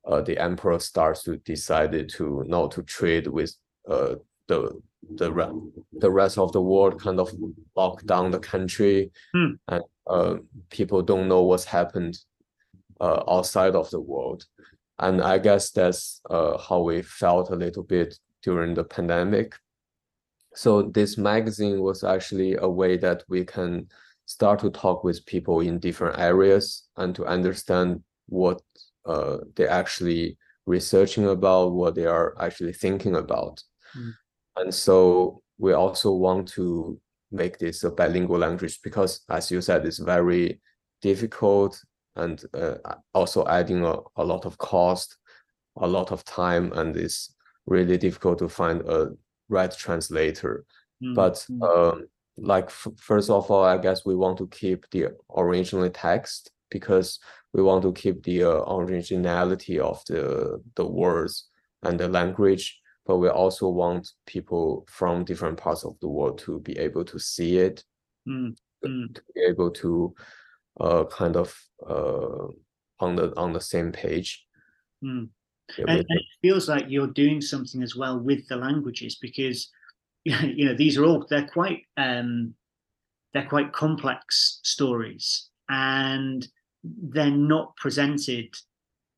uh, 0.06 0.22
the 0.22 0.38
emperor 0.38 0.78
starts 0.78 1.24
to 1.24 1.36
decide 1.36 2.08
to 2.08 2.42
not 2.46 2.70
to 2.70 2.82
trade 2.84 3.26
with 3.26 3.54
uh, 3.86 4.14
the 4.46 4.80
the 5.16 5.30
the 5.92 6.10
rest 6.10 6.38
of 6.38 6.52
the 6.52 6.62
world 6.62 7.02
kind 7.02 7.20
of 7.20 7.30
lock 7.76 8.02
down 8.06 8.30
the 8.30 8.40
country 8.40 9.10
hmm. 9.34 9.52
and 9.68 9.84
uh, 10.06 10.36
people 10.70 11.02
don't 11.02 11.28
know 11.28 11.42
what's 11.42 11.64
happened 11.64 12.18
uh, 13.00 13.22
outside 13.28 13.74
of 13.74 13.90
the 13.90 14.00
world 14.00 14.46
and 14.98 15.22
I 15.22 15.38
guess 15.38 15.70
that's 15.70 16.20
uh, 16.28 16.58
how 16.58 16.82
we 16.82 17.02
felt 17.02 17.50
a 17.50 17.56
little 17.56 17.84
bit 17.84 18.18
during 18.42 18.74
the 18.74 18.84
pandemic. 18.84 19.54
So 20.54 20.82
this 20.82 21.16
magazine 21.16 21.80
was 21.80 22.02
actually 22.02 22.56
a 22.56 22.68
way 22.68 22.96
that 22.96 23.22
we 23.28 23.44
can 23.44 23.88
start 24.26 24.60
to 24.60 24.70
talk 24.70 25.04
with 25.04 25.24
people 25.26 25.60
in 25.60 25.78
different 25.78 26.18
areas 26.18 26.88
and 26.96 27.14
to 27.14 27.24
understand 27.24 28.02
what 28.26 28.60
uh, 29.06 29.38
they're 29.54 29.70
actually 29.70 30.36
researching 30.66 31.26
about, 31.26 31.72
what 31.72 31.94
they 31.94 32.06
are 32.06 32.34
actually 32.40 32.72
thinking 32.72 33.16
about. 33.16 33.62
Mm. 33.96 34.12
And 34.56 34.74
so 34.74 35.42
we 35.58 35.72
also 35.72 36.12
want 36.12 36.48
to 36.48 37.00
make 37.30 37.58
this 37.58 37.84
a 37.84 37.90
bilingual 37.90 38.38
language 38.38 38.80
because, 38.82 39.20
as 39.30 39.50
you 39.50 39.60
said, 39.60 39.86
it's 39.86 39.98
very 39.98 40.60
difficult 41.00 41.80
and 42.18 42.42
uh, 42.54 42.76
also 43.14 43.46
adding 43.46 43.84
a, 43.84 43.96
a 44.16 44.24
lot 44.24 44.44
of 44.44 44.58
cost, 44.58 45.16
a 45.76 45.86
lot 45.86 46.12
of 46.12 46.24
time, 46.24 46.72
and 46.72 46.96
it's 46.96 47.34
really 47.66 47.96
difficult 47.96 48.38
to 48.38 48.48
find 48.48 48.82
a 48.82 49.10
right 49.48 49.72
translator. 49.76 50.64
Mm. 51.02 51.14
But 51.14 51.46
um, 51.62 52.08
like 52.36 52.70
first 52.70 53.30
of 53.30 53.50
all, 53.50 53.64
I 53.64 53.78
guess 53.78 54.04
we 54.04 54.14
want 54.14 54.38
to 54.38 54.48
keep 54.48 54.88
the 54.90 55.08
original 55.36 55.88
text 55.90 56.50
because 56.70 57.18
we 57.52 57.62
want 57.62 57.82
to 57.82 57.92
keep 57.92 58.22
the 58.22 58.44
uh, 58.44 58.74
originality 58.74 59.80
of 59.80 60.02
the 60.06 60.62
the 60.76 60.86
words 60.86 61.48
and 61.82 61.98
the 61.98 62.08
language. 62.08 62.80
But 63.06 63.18
we 63.18 63.28
also 63.28 63.68
want 63.68 64.10
people 64.26 64.86
from 64.90 65.24
different 65.24 65.56
parts 65.56 65.84
of 65.84 65.96
the 66.00 66.08
world 66.08 66.38
to 66.40 66.60
be 66.60 66.78
able 66.78 67.04
to 67.06 67.18
see 67.18 67.56
it, 67.58 67.82
mm. 68.28 68.54
to 68.84 69.22
be 69.34 69.40
able 69.40 69.70
to 69.70 70.14
uh, 70.80 71.04
kind 71.04 71.36
of 71.36 71.54
uh, 71.88 72.48
on 73.00 73.16
the 73.16 73.32
on 73.36 73.52
the 73.52 73.60
same 73.60 73.92
page. 73.92 74.46
Mm. 75.04 75.28
And, 75.76 75.88
and, 75.90 76.00
it 76.00 76.24
feels 76.40 76.68
like 76.68 76.86
you're 76.88 77.08
doing 77.08 77.42
something 77.42 77.82
as 77.82 77.94
well 77.94 78.18
with 78.18 78.48
the 78.48 78.56
languages 78.56 79.16
because 79.20 79.70
you 80.24 80.64
know 80.64 80.74
these 80.74 80.96
are 80.96 81.04
all 81.04 81.26
they're 81.28 81.46
quite 81.46 81.82
um, 81.96 82.54
they're 83.32 83.48
quite 83.48 83.72
complex 83.72 84.60
stories 84.62 85.50
and 85.68 86.48
they're 86.82 87.30
not 87.30 87.76
presented 87.76 88.54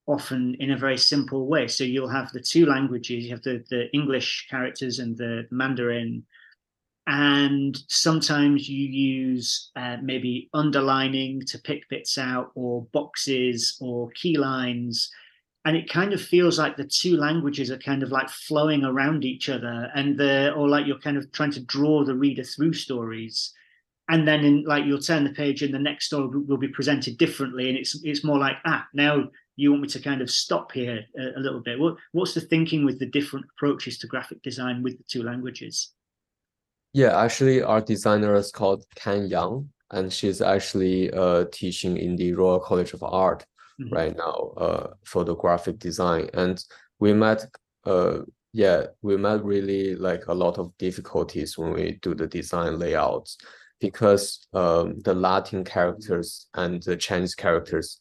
often 0.06 0.56
in 0.58 0.72
a 0.72 0.76
very 0.76 0.98
simple 0.98 1.46
way. 1.46 1.68
So 1.68 1.84
you'll 1.84 2.08
have 2.08 2.32
the 2.32 2.40
two 2.40 2.66
languages, 2.66 3.24
you 3.24 3.30
have 3.30 3.42
the, 3.42 3.64
the 3.70 3.90
English 3.92 4.48
characters 4.50 4.98
and 4.98 5.16
the 5.16 5.46
Mandarin, 5.50 6.24
and 7.06 7.76
sometimes 7.88 8.68
you 8.68 8.86
use 8.86 9.70
uh, 9.76 9.96
maybe 10.02 10.48
underlining 10.52 11.40
to 11.46 11.58
pick 11.58 11.88
bits 11.88 12.18
out 12.18 12.52
or 12.54 12.86
boxes 12.92 13.76
or 13.80 14.10
key 14.10 14.36
lines. 14.36 15.10
And 15.64 15.76
it 15.76 15.90
kind 15.90 16.12
of 16.12 16.20
feels 16.20 16.58
like 16.58 16.76
the 16.76 16.84
two 16.84 17.16
languages 17.16 17.70
are 17.70 17.78
kind 17.78 18.02
of 18.02 18.10
like 18.10 18.30
flowing 18.30 18.84
around 18.84 19.24
each 19.24 19.48
other 19.48 19.90
and 19.94 20.18
the 20.18 20.52
or 20.54 20.68
like 20.68 20.86
you're 20.86 20.98
kind 20.98 21.16
of 21.16 21.30
trying 21.32 21.52
to 21.52 21.64
draw 21.64 22.04
the 22.04 22.14
reader 22.14 22.44
through 22.44 22.74
stories. 22.74 23.52
And 24.08 24.26
then 24.26 24.44
in 24.44 24.64
like 24.64 24.84
you'll 24.84 25.00
turn 25.00 25.24
the 25.24 25.30
page 25.30 25.62
and 25.62 25.74
the 25.74 25.78
next 25.78 26.06
story 26.06 26.28
will 26.28 26.56
be 26.56 26.68
presented 26.68 27.18
differently. 27.18 27.68
And 27.68 27.76
it's 27.76 28.00
it's 28.04 28.24
more 28.24 28.38
like 28.38 28.56
ah 28.64 28.86
now 28.94 29.24
you 29.56 29.70
want 29.70 29.82
me 29.82 29.88
to 29.88 30.00
kind 30.00 30.22
of 30.22 30.30
stop 30.30 30.72
here 30.72 31.04
a, 31.18 31.38
a 31.38 31.40
little 31.40 31.60
bit. 31.60 31.78
What 31.78 31.96
what's 32.12 32.34
the 32.34 32.40
thinking 32.40 32.84
with 32.84 32.98
the 32.98 33.06
different 33.06 33.46
approaches 33.56 33.98
to 33.98 34.06
graphic 34.06 34.42
design 34.42 34.82
with 34.82 34.96
the 34.96 35.04
two 35.08 35.22
languages 35.22 35.92
yeah, 36.92 37.20
actually, 37.20 37.62
our 37.62 37.80
designer 37.80 38.34
is 38.34 38.50
called 38.50 38.84
Ken 38.94 39.26
Yang, 39.28 39.68
and 39.92 40.12
she's 40.12 40.40
actually 40.40 41.12
uh, 41.12 41.44
teaching 41.52 41.96
in 41.96 42.16
the 42.16 42.32
Royal 42.32 42.60
College 42.60 42.92
of 42.92 43.02
Art 43.02 43.44
mm-hmm. 43.80 43.94
right 43.94 44.16
now 44.16 44.52
uh, 44.56 44.90
for 45.04 45.24
the 45.24 45.36
graphic 45.36 45.78
design. 45.78 46.28
And 46.34 46.62
we 46.98 47.12
met, 47.12 47.44
uh, 47.84 48.20
yeah, 48.52 48.86
we 49.02 49.16
met 49.16 49.44
really 49.44 49.94
like 49.94 50.26
a 50.26 50.34
lot 50.34 50.58
of 50.58 50.76
difficulties 50.78 51.56
when 51.56 51.72
we 51.72 51.98
do 52.02 52.14
the 52.14 52.26
design 52.26 52.78
layouts 52.78 53.38
because 53.80 54.46
um, 54.52 55.00
the 55.00 55.14
Latin 55.14 55.64
characters 55.64 56.48
and 56.54 56.82
the 56.82 56.96
Chinese 56.96 57.34
characters, 57.34 57.98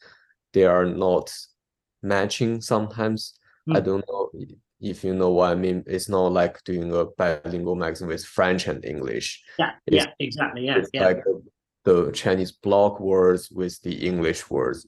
they 0.54 0.66
are 0.66 0.86
not 0.86 1.32
matching 2.02 2.60
sometimes. 2.60 3.36
Mm. 3.68 3.78
I 3.78 3.80
don't 3.82 4.06
know 4.08 4.32
if 4.82 5.04
you 5.04 5.14
know 5.14 5.32
what 5.32 5.52
I 5.52 5.56
mean, 5.56 5.84
it's 5.88 6.10
not 6.10 6.32
like 6.32 6.64
doing 6.64 6.94
a 6.94 7.06
bilingual 7.06 7.76
magazine 7.76 8.08
with 8.08 8.26
French 8.26 8.68
and 8.68 8.84
English. 8.86 9.44
Yeah, 9.58 9.72
it's, 9.86 10.06
yeah, 10.06 10.12
exactly. 10.20 10.66
Yeah, 10.66 10.78
it's 10.78 10.90
yeah. 10.94 11.06
like 11.06 11.24
the 11.84 12.12
Chinese 12.12 12.52
block 12.52 13.00
words 13.00 13.52
with 13.52 13.82
the 13.82 14.08
English 14.08 14.50
words. 14.50 14.86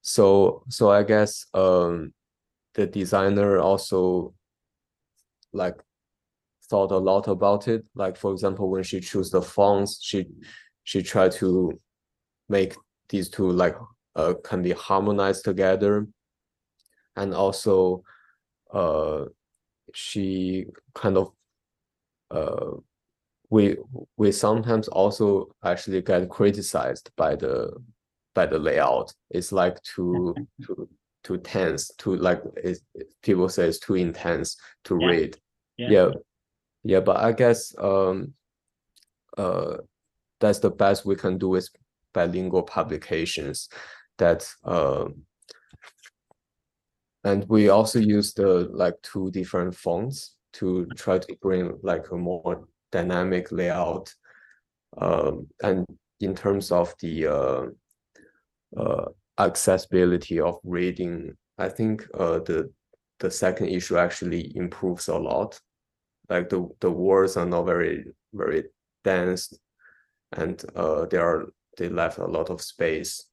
So, 0.00 0.64
so 0.68 0.90
I 0.90 1.02
guess 1.02 1.46
um, 1.54 2.12
the 2.74 2.86
designer 2.86 3.58
also 3.58 4.34
like 5.52 5.76
thought 6.68 6.92
a 6.92 6.96
lot 6.96 7.28
about 7.28 7.68
it. 7.68 7.84
Like 7.94 8.16
for 8.16 8.32
example, 8.32 8.70
when 8.70 8.82
she 8.82 9.00
chose 9.00 9.30
the 9.30 9.42
fonts, 9.42 9.98
she 10.02 10.26
she 10.84 11.02
tried 11.02 11.32
to 11.32 11.80
make 12.48 12.74
these 13.08 13.28
two 13.28 13.50
like 13.50 13.76
uh, 14.14 14.34
can 14.44 14.62
be 14.62 14.72
harmonized 14.72 15.44
together, 15.44 16.06
and 17.16 17.34
also 17.34 18.02
uh, 18.72 19.24
she 19.94 20.66
kind 20.94 21.16
of 21.16 21.32
uh, 22.30 22.76
we 23.50 23.76
we 24.16 24.32
sometimes 24.32 24.88
also 24.88 25.54
actually 25.62 26.00
get 26.00 26.28
criticized 26.30 27.10
by 27.16 27.36
the 27.36 27.72
by 28.34 28.46
the 28.46 28.58
layout. 28.58 29.12
It's 29.30 29.52
like 29.52 29.80
too 29.82 30.34
too 30.64 30.88
too 31.22 31.38
tense, 31.38 31.90
too 31.98 32.16
like 32.16 32.42
it, 32.56 32.78
people 33.22 33.48
say 33.48 33.68
it's 33.68 33.78
too 33.78 33.94
intense 33.94 34.56
to 34.84 34.98
yeah. 35.00 35.06
read. 35.06 35.36
Yeah. 35.76 35.88
yeah, 35.90 36.08
yeah. 36.82 37.00
But 37.00 37.18
I 37.18 37.32
guess 37.32 37.74
um, 37.78 38.32
uh, 39.36 39.78
that's 40.40 40.60
the 40.60 40.70
best 40.70 41.04
we 41.04 41.16
can 41.16 41.38
do 41.38 41.50
with 41.50 41.68
bilingual 42.14 42.62
publications. 42.62 43.68
That 44.18 44.46
um, 44.64 45.22
and 47.24 47.44
we 47.48 47.68
also 47.68 47.98
use 47.98 48.32
the 48.34 48.68
like 48.72 48.94
two 49.02 49.30
different 49.30 49.74
fonts 49.74 50.36
to 50.52 50.86
try 50.96 51.18
to 51.18 51.36
bring 51.40 51.78
like 51.82 52.10
a 52.10 52.16
more 52.16 52.66
dynamic 52.90 53.50
layout 53.52 54.12
um, 54.98 55.46
and 55.62 55.86
in 56.20 56.34
terms 56.34 56.70
of 56.70 56.94
the 57.00 57.26
uh, 57.26 57.66
uh, 58.76 59.06
accessibility 59.38 60.40
of 60.40 60.58
reading 60.64 61.34
i 61.58 61.68
think 61.68 62.06
uh, 62.14 62.38
the 62.40 62.70
the 63.20 63.30
second 63.30 63.68
issue 63.68 63.96
actually 63.96 64.54
improves 64.56 65.08
a 65.08 65.16
lot 65.16 65.58
like 66.28 66.48
the 66.48 66.68
the 66.80 66.90
words 66.90 67.36
are 67.36 67.46
not 67.46 67.64
very 67.64 68.04
very 68.34 68.64
dense 69.04 69.54
and 70.32 70.64
uh, 70.76 71.06
they 71.06 71.18
are 71.18 71.46
they 71.76 71.88
left 71.88 72.18
a 72.18 72.26
lot 72.26 72.50
of 72.50 72.60
space. 72.60 73.24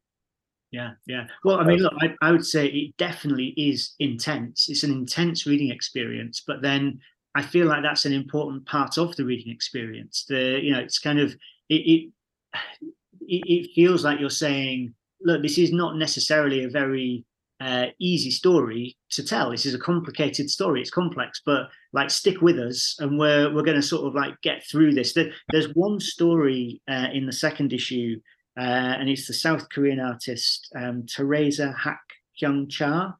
Yeah, 0.71 0.91
yeah. 1.07 1.25
Well, 1.43 1.59
I 1.59 1.63
mean, 1.63 1.79
look, 1.79 1.93
I, 1.99 2.13
I 2.21 2.31
would 2.31 2.45
say 2.45 2.67
it 2.67 2.95
definitely 2.97 3.53
is 3.57 3.95
intense. 3.99 4.69
It's 4.69 4.83
an 4.83 4.91
intense 4.91 5.47
reading 5.47 5.71
experience, 5.71 6.43
but 6.45 6.61
then 6.61 6.99
I 7.35 7.41
feel 7.41 7.67
like 7.67 7.81
that's 7.81 8.05
an 8.05 8.13
important 8.13 8.65
part 8.65 8.97
of 8.97 9.15
the 9.15 9.25
reading 9.25 9.51
experience. 9.51 10.25
The 10.27 10.59
you 10.61 10.71
know, 10.71 10.79
it's 10.79 10.99
kind 10.99 11.19
of 11.19 11.35
it, 11.69 11.75
it 11.75 12.09
it, 13.21 13.71
feels 13.73 14.03
like 14.03 14.19
you're 14.19 14.29
saying, 14.29 14.93
look, 15.21 15.41
this 15.41 15.57
is 15.57 15.71
not 15.71 15.97
necessarily 15.97 16.63
a 16.63 16.69
very 16.69 17.25
uh, 17.61 17.87
easy 17.99 18.31
story 18.31 18.97
to 19.11 19.23
tell. 19.23 19.51
This 19.51 19.65
is 19.65 19.73
a 19.73 19.79
complicated 19.79 20.49
story. 20.49 20.81
It's 20.81 20.89
complex, 20.89 21.41
but 21.45 21.69
like 21.93 22.09
stick 22.09 22.41
with 22.41 22.59
us, 22.59 22.95
and 22.99 23.17
we're 23.17 23.53
we're 23.53 23.63
going 23.63 23.81
to 23.81 23.81
sort 23.81 24.07
of 24.07 24.13
like 24.13 24.39
get 24.41 24.63
through 24.69 24.93
this. 24.93 25.13
There, 25.13 25.31
there's 25.51 25.73
one 25.73 25.99
story 25.99 26.81
uh, 26.87 27.07
in 27.11 27.25
the 27.25 27.33
second 27.33 27.73
issue, 27.73 28.19
uh, 28.59 28.97
and 28.99 29.09
it's 29.09 29.25
the 29.25 29.33
South 29.33 29.69
Korean 29.69 30.01
artist 30.01 30.69
um, 30.75 31.05
Teresa 31.05 31.71
Hak 31.71 32.01
Kyung 32.37 32.67
Cha, 32.67 33.15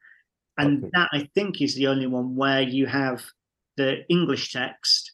and 0.57 0.83
okay. 0.83 0.91
that 0.93 1.09
I 1.13 1.29
think 1.33 1.61
is 1.61 1.75
the 1.75 1.87
only 1.87 2.07
one 2.07 2.35
where 2.35 2.61
you 2.61 2.85
have 2.87 3.23
the 3.77 4.03
English 4.09 4.51
text, 4.51 5.13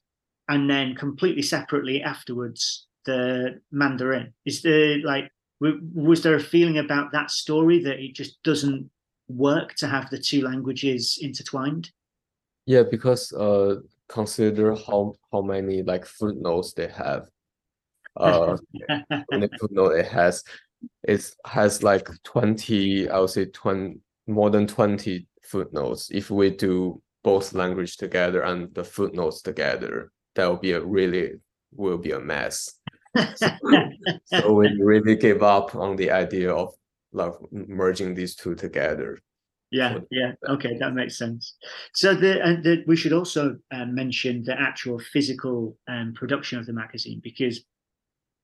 and 0.50 0.68
then 0.68 0.96
completely 0.96 1.44
separately 1.44 2.02
afterwards 2.02 2.88
the 3.06 3.62
Mandarin. 3.72 4.34
Is 4.46 4.64
there 4.64 4.98
like 5.04 5.30
was 5.62 6.24
there 6.24 6.36
a 6.36 6.40
feeling 6.40 6.80
about 6.80 7.12
that 7.12 7.30
story 7.30 7.80
that 7.84 8.00
it 8.00 8.16
just 8.16 8.42
doesn't 8.42 8.90
work 9.28 9.76
to 9.76 9.88
have 9.88 10.10
the 10.10 10.18
two 10.18 10.42
languages 10.42 11.20
intertwined? 11.22 11.92
Yeah, 12.66 12.84
because 12.90 13.32
uh, 13.34 13.76
consider 14.08 14.76
how 14.76 15.14
how 15.32 15.44
many 15.44 15.84
like 15.84 16.06
footnotes 16.06 16.74
they 16.74 16.88
have. 16.88 17.30
Uh, 18.18 18.58
the 19.30 19.50
footnote 19.60 19.92
it 19.92 20.08
has, 20.08 20.44
it 21.04 21.30
has 21.46 21.84
like 21.84 22.08
twenty. 22.24 23.10
I 23.10 23.20
would 23.20 23.30
say 23.30 23.46
twenty 23.46 24.00
more 24.28 24.50
than 24.50 24.68
twenty 24.68 25.28
footnotes. 25.44 26.10
If 26.12 26.32
we 26.32 26.52
do 26.52 27.02
both 27.24 27.54
language 27.54 27.98
together 27.98 28.42
and 28.42 28.74
the 28.74 28.84
footnotes 28.84 29.42
together, 29.42 30.12
that 30.36 30.48
will 30.48 30.58
be 30.58 30.74
a 30.74 30.82
really 30.84 31.34
will 31.72 31.98
be 31.98 32.12
a 32.12 32.20
mess. 32.20 32.80
so, 33.36 33.48
so 34.26 34.54
we 34.54 34.70
really 34.82 35.16
gave 35.16 35.44
up 35.44 35.76
on 35.76 35.96
the 35.96 36.12
idea 36.12 36.54
of 36.54 36.74
like 37.12 37.34
merging 37.52 38.14
these 38.14 38.36
two 38.36 38.56
together. 38.56 39.20
Yeah, 39.72 40.00
yeah, 40.12 40.34
okay, 40.48 40.78
that 40.78 40.94
makes 40.94 41.18
sense. 41.18 41.56
So 41.94 42.14
the, 42.14 42.42
uh, 42.42 42.62
the 42.62 42.84
we 42.88 42.96
should 42.96 43.14
also 43.14 43.58
uh, 43.72 43.86
mention 43.86 44.44
the 44.44 44.60
actual 44.60 45.00
physical 45.00 45.78
um, 45.88 46.14
production 46.14 46.60
of 46.60 46.66
the 46.66 46.74
magazine 46.74 47.20
because 47.24 47.62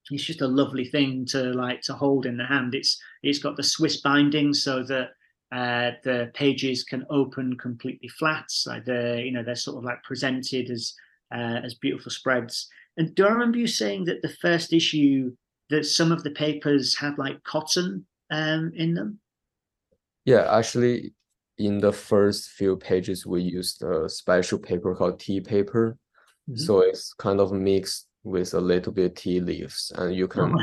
it's 0.09 0.23
just 0.23 0.41
a 0.41 0.47
lovely 0.47 0.85
thing 0.85 1.25
to 1.25 1.53
like 1.53 1.81
to 1.81 1.93
hold 1.93 2.25
in 2.25 2.37
the 2.37 2.45
hand. 2.45 2.73
It's 2.73 2.99
it's 3.23 3.39
got 3.39 3.55
the 3.55 3.63
Swiss 3.63 4.01
binding 4.01 4.53
so 4.53 4.83
that 4.83 5.09
uh, 5.51 5.91
the 6.03 6.31
pages 6.33 6.83
can 6.83 7.05
open 7.09 7.57
completely 7.57 8.07
flat. 8.07 8.45
So 8.49 8.81
the 8.85 9.21
you 9.23 9.31
know 9.31 9.43
they're 9.43 9.55
sort 9.55 9.77
of 9.77 9.83
like 9.83 10.03
presented 10.03 10.69
as 10.69 10.93
uh, 11.33 11.59
as 11.63 11.75
beautiful 11.75 12.11
spreads. 12.11 12.67
And 12.97 13.13
do 13.15 13.25
I 13.25 13.29
remember 13.29 13.57
you 13.57 13.67
saying 13.67 14.05
that 14.05 14.21
the 14.21 14.35
first 14.41 14.73
issue 14.73 15.31
that 15.69 15.85
some 15.85 16.11
of 16.11 16.23
the 16.23 16.31
papers 16.31 16.97
had 16.97 17.17
like 17.17 17.43
cotton 17.43 18.05
um, 18.29 18.71
in 18.75 18.93
them? 18.93 19.19
Yeah, 20.25 20.47
actually, 20.55 21.13
in 21.57 21.79
the 21.79 21.93
first 21.93 22.49
few 22.49 22.75
pages, 22.75 23.25
we 23.25 23.41
used 23.41 23.81
a 23.81 24.09
special 24.09 24.59
paper 24.59 24.93
called 24.95 25.19
tea 25.19 25.41
paper. 25.41 25.97
Mm 26.49 26.53
-hmm. 26.53 26.65
So 26.65 26.81
it's 26.81 27.13
kind 27.13 27.39
of 27.39 27.51
mixed 27.51 28.10
with 28.23 28.53
a 28.53 28.61
little 28.61 28.93
bit 28.93 29.11
of 29.11 29.15
tea 29.15 29.39
leaves, 29.39 29.91
and 29.95 30.15
you 30.15 30.27
can 30.27 30.55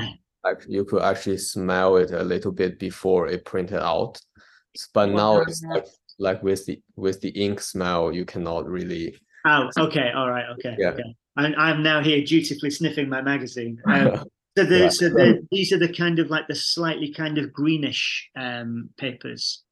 oh 0.45 0.55
you 0.67 0.85
could 0.85 1.03
actually 1.03 1.39
smell 1.39 1.97
it 1.97 2.11
a 2.13 2.23
little 2.23 2.53
bit 2.53 2.79
before 2.79 3.29
it 3.29 3.45
printed 3.45 3.81
out. 3.81 4.21
But 4.95 5.07
now 5.07 5.41
it's 5.41 5.63
like, 5.63 5.87
like 6.19 6.43
with 6.43 6.65
the 6.67 6.81
with 6.97 7.21
the 7.21 7.31
ink 7.31 7.61
smell, 7.61 8.13
you 8.13 8.25
cannot 8.25 8.69
really. 8.69 9.17
Oh, 9.47 9.71
okay, 9.79 10.11
all 10.15 10.29
right, 10.29 10.47
okay, 10.59 10.77
yeah. 10.79 10.91
okay. 10.91 11.15
I'm, 11.37 11.55
I'm 11.57 11.83
now 11.83 12.03
here 12.03 12.25
dutifully 12.25 12.71
sniffing 12.71 13.09
my 13.09 13.23
magazine. 13.23 13.81
Um, 13.87 14.25
so, 14.57 14.65
the, 14.65 14.79
yeah. 14.79 14.89
so 14.89 15.09
the, 15.09 15.47
these 15.53 15.73
are 15.73 15.79
the 15.79 15.93
kind 15.93 16.19
of 16.19 16.31
like 16.31 16.49
the 16.49 16.55
slightly 16.57 17.13
kind 17.13 17.39
of 17.39 17.53
greenish 17.53 18.29
um, 18.37 18.91
papers. 18.99 19.63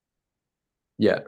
Yeah. 0.97 1.19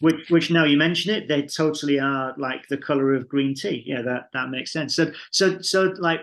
Which, 0.00 0.30
which 0.30 0.50
now 0.50 0.64
you 0.64 0.76
mention 0.76 1.14
it, 1.14 1.28
they 1.28 1.42
totally 1.42 1.98
are 2.00 2.34
like 2.38 2.66
the 2.68 2.76
color 2.76 3.14
of 3.14 3.28
green 3.28 3.54
tea. 3.54 3.82
Yeah, 3.86 4.02
that 4.02 4.28
that 4.32 4.50
makes 4.50 4.72
sense. 4.72 4.94
So, 4.94 5.12
so, 5.30 5.60
so 5.60 5.94
like, 5.98 6.20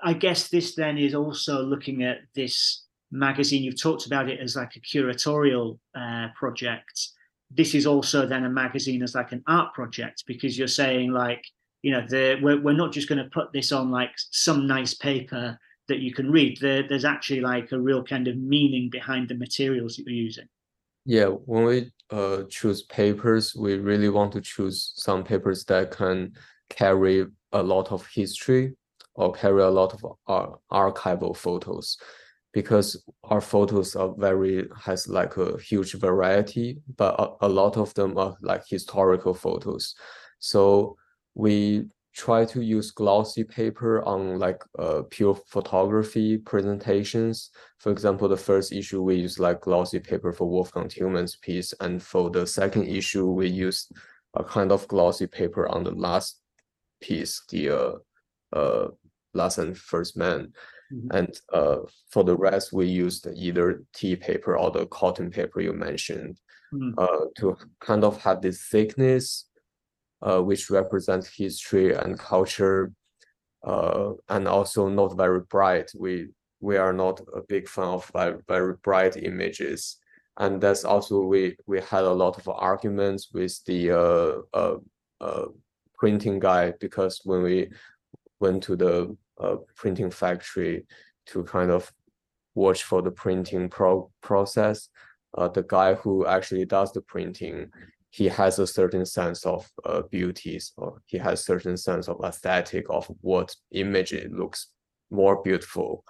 I 0.00 0.12
guess 0.12 0.48
this 0.48 0.74
then 0.74 0.98
is 0.98 1.14
also 1.14 1.62
looking 1.62 2.02
at 2.02 2.18
this 2.34 2.84
magazine. 3.10 3.62
You've 3.62 3.80
talked 3.80 4.06
about 4.06 4.28
it 4.28 4.40
as 4.40 4.56
like 4.56 4.76
a 4.76 4.80
curatorial 4.80 5.78
uh, 5.94 6.28
project. 6.36 7.08
This 7.50 7.74
is 7.74 7.86
also 7.86 8.26
then 8.26 8.44
a 8.44 8.50
magazine 8.50 9.02
as 9.02 9.14
like 9.14 9.32
an 9.32 9.42
art 9.46 9.72
project 9.72 10.24
because 10.26 10.58
you're 10.58 10.66
saying 10.68 11.12
like 11.12 11.44
you 11.82 11.92
know 11.92 12.04
the 12.06 12.38
we're, 12.42 12.60
we're 12.60 12.72
not 12.72 12.92
just 12.92 13.08
going 13.08 13.22
to 13.22 13.30
put 13.30 13.52
this 13.52 13.72
on 13.72 13.90
like 13.90 14.12
some 14.16 14.66
nice 14.66 14.94
paper 14.94 15.58
that 15.88 16.00
you 16.00 16.12
can 16.12 16.30
read 16.30 16.58
there, 16.60 16.86
there's 16.86 17.04
actually 17.04 17.40
like 17.40 17.72
a 17.72 17.78
real 17.78 18.02
kind 18.02 18.28
of 18.28 18.36
meaning 18.36 18.90
behind 18.90 19.28
the 19.28 19.34
materials 19.34 19.96
that 19.96 20.04
you're 20.06 20.14
using 20.14 20.48
yeah 21.06 21.26
when 21.26 21.64
we 21.64 21.92
uh, 22.10 22.42
choose 22.50 22.82
papers 22.82 23.54
we 23.56 23.78
really 23.78 24.10
want 24.10 24.32
to 24.32 24.40
choose 24.40 24.92
some 24.96 25.24
papers 25.24 25.64
that 25.64 25.90
can 25.90 26.32
carry 26.68 27.24
a 27.52 27.62
lot 27.62 27.90
of 27.90 28.06
history 28.06 28.74
or 29.16 29.32
carry 29.32 29.62
a 29.62 29.70
lot 29.70 29.94
of 29.94 30.04
ar 30.26 30.58
archival 30.70 31.36
photos. 31.36 31.96
Because 32.52 33.04
our 33.24 33.40
photos 33.42 33.96
are 33.96 34.14
very 34.16 34.68
has 34.82 35.08
like 35.08 35.36
a 35.36 35.58
huge 35.58 35.92
variety 35.94 36.78
but 36.96 37.14
a, 37.20 37.46
a 37.46 37.48
lot 37.48 37.76
of 37.76 37.92
them 37.94 38.16
are 38.16 38.36
like 38.40 38.62
historical 38.66 39.34
photos. 39.34 39.94
So 40.38 40.96
we 41.34 41.88
try 42.16 42.46
to 42.46 42.62
use 42.62 42.90
glossy 42.90 43.44
paper 43.44 44.02
on 44.02 44.38
like 44.38 44.64
uh, 44.78 45.02
pure 45.10 45.34
photography 45.48 46.38
presentations. 46.38 47.50
For 47.78 47.92
example, 47.92 48.26
the 48.26 48.38
first 48.38 48.72
issue 48.72 49.02
we 49.02 49.16
use 49.16 49.38
like 49.38 49.60
glossy 49.60 50.00
paper 50.00 50.32
for 50.32 50.48
Wolfgang 50.48 50.88
Tillmans' 50.88 51.38
piece, 51.40 51.74
and 51.80 52.02
for 52.02 52.30
the 52.30 52.46
second 52.46 52.88
issue 52.88 53.30
we 53.30 53.48
use 53.48 53.92
a 54.34 54.42
kind 54.42 54.72
of 54.72 54.88
glossy 54.88 55.26
paper 55.26 55.68
on 55.68 55.84
the 55.84 55.90
last 55.90 56.40
piece, 57.02 57.42
the 57.50 57.68
uh, 57.70 57.92
uh, 58.52 58.88
Last 59.34 59.58
and 59.58 59.76
First 59.76 60.16
Men. 60.16 60.52
Mm 60.90 61.00
-hmm. 61.00 61.18
And 61.18 61.42
uh, 61.52 61.78
for 62.08 62.24
the 62.24 62.36
rest, 62.36 62.72
we 62.72 63.02
used 63.04 63.26
either 63.26 63.82
tea 63.92 64.16
paper 64.16 64.56
or 64.56 64.70
the 64.70 64.86
cotton 64.86 65.30
paper 65.30 65.60
you 65.62 65.74
mentioned 65.74 66.40
mm 66.72 66.80
-hmm. 66.80 66.92
uh, 67.02 67.26
to 67.40 67.56
kind 67.78 68.04
of 68.04 68.22
have 68.22 68.40
this 68.40 68.68
thickness 68.68 69.50
which 70.20 70.70
represents 70.70 71.28
history 71.28 71.94
and 71.94 72.18
culture, 72.18 72.92
uh, 73.64 74.12
and 74.28 74.48
also 74.48 74.88
not 74.88 75.16
very 75.16 75.40
bright. 75.40 75.90
We 75.98 76.28
we 76.60 76.76
are 76.76 76.92
not 76.92 77.20
a 77.34 77.42
big 77.48 77.68
fan 77.68 77.84
of 77.84 78.10
very, 78.12 78.38
very 78.48 78.74
bright 78.82 79.16
images, 79.16 79.98
and 80.38 80.60
that's 80.60 80.84
also 80.84 81.20
we 81.20 81.56
we 81.66 81.80
had 81.80 82.04
a 82.04 82.12
lot 82.12 82.38
of 82.38 82.48
arguments 82.48 83.30
with 83.32 83.62
the 83.64 83.90
uh, 83.90 84.56
uh, 84.56 84.76
uh 85.20 85.46
printing 85.94 86.38
guy 86.38 86.72
because 86.80 87.20
when 87.24 87.42
we 87.42 87.68
went 88.40 88.62
to 88.62 88.76
the 88.76 89.16
uh, 89.40 89.56
printing 89.74 90.10
factory 90.10 90.84
to 91.26 91.42
kind 91.44 91.70
of 91.70 91.90
watch 92.54 92.84
for 92.84 93.02
the 93.02 93.10
printing 93.10 93.68
pro 93.68 94.10
process, 94.22 94.88
uh, 95.36 95.48
the 95.48 95.62
guy 95.62 95.94
who 95.94 96.26
actually 96.26 96.64
does 96.64 96.92
the 96.92 97.00
printing, 97.00 97.70
he 98.16 98.28
has 98.28 98.58
a 98.58 98.66
certain 98.66 99.04
sense 99.04 99.44
of 99.44 99.70
uh, 99.84 100.00
beauties 100.10 100.72
or 100.78 101.02
he 101.04 101.18
has 101.18 101.44
certain 101.44 101.76
sense 101.76 102.08
of 102.08 102.18
aesthetic 102.24 102.86
of 102.88 103.06
what 103.20 103.54
image 103.72 104.14
it 104.14 104.32
looks 104.32 104.68
more 105.10 105.42
beautiful. 105.42 106.02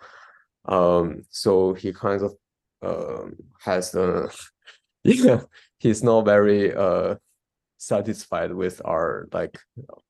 Um 0.67 1.23
so 1.31 1.75
he 1.75 1.93
kind 1.93 2.23
of 2.23 2.33
um 2.83 3.35
has 3.61 3.95
a 3.95 4.31
yeah 5.05 5.41
he's 5.79 6.03
not 6.05 6.25
very 6.25 6.73
uh 6.73 7.17
satisfied 7.79 8.53
with 8.53 8.81
our 8.85 9.29
like 9.33 9.59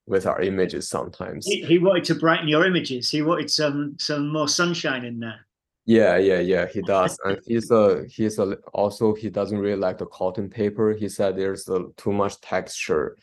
with 0.06 0.26
our 0.26 0.42
images 0.42 0.88
sometimes. 0.90 1.46
He, 1.46 1.64
he 1.64 1.78
wanted 1.78 2.04
to 2.04 2.14
brighten 2.14 2.48
your 2.48 2.66
images. 2.66 3.10
He 3.10 3.22
wanted 3.22 3.50
some 3.50 3.96
some 3.98 4.30
more 4.30 4.48
sunshine 4.48 5.04
in 5.06 5.18
there 5.20 5.45
yeah, 5.86 6.16
yeah, 6.16 6.40
yeah, 6.40 6.66
he 6.66 6.82
does. 6.86 7.18
And 7.24 7.38
he's 7.46 7.70
a 7.70 8.04
he's 8.08 8.38
a 8.38 8.56
also 8.74 9.14
he 9.14 9.30
doesn't 9.30 9.58
really 9.58 9.78
like 9.78 9.98
the 9.98 10.06
cotton 10.06 10.50
paper. 10.50 10.92
He 10.92 11.08
said 11.08 11.36
there's 11.36 11.68
a, 11.68 11.84
too 11.96 12.12
much 12.12 12.40
texture. 12.40 13.16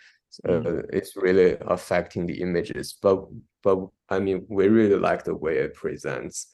Mm. 0.48 0.66
Uh, 0.66 0.84
it's 0.92 1.16
really 1.16 1.58
affecting 1.68 2.26
the 2.26 2.42
images. 2.42 2.98
But 3.02 3.28
but 3.62 3.86
I 4.10 4.20
mean, 4.20 4.46
we 4.50 4.70
really 4.70 4.98
like 4.98 5.24
the 5.26 5.36
way 5.36 5.58
it 5.58 5.76
presents. 5.76 6.48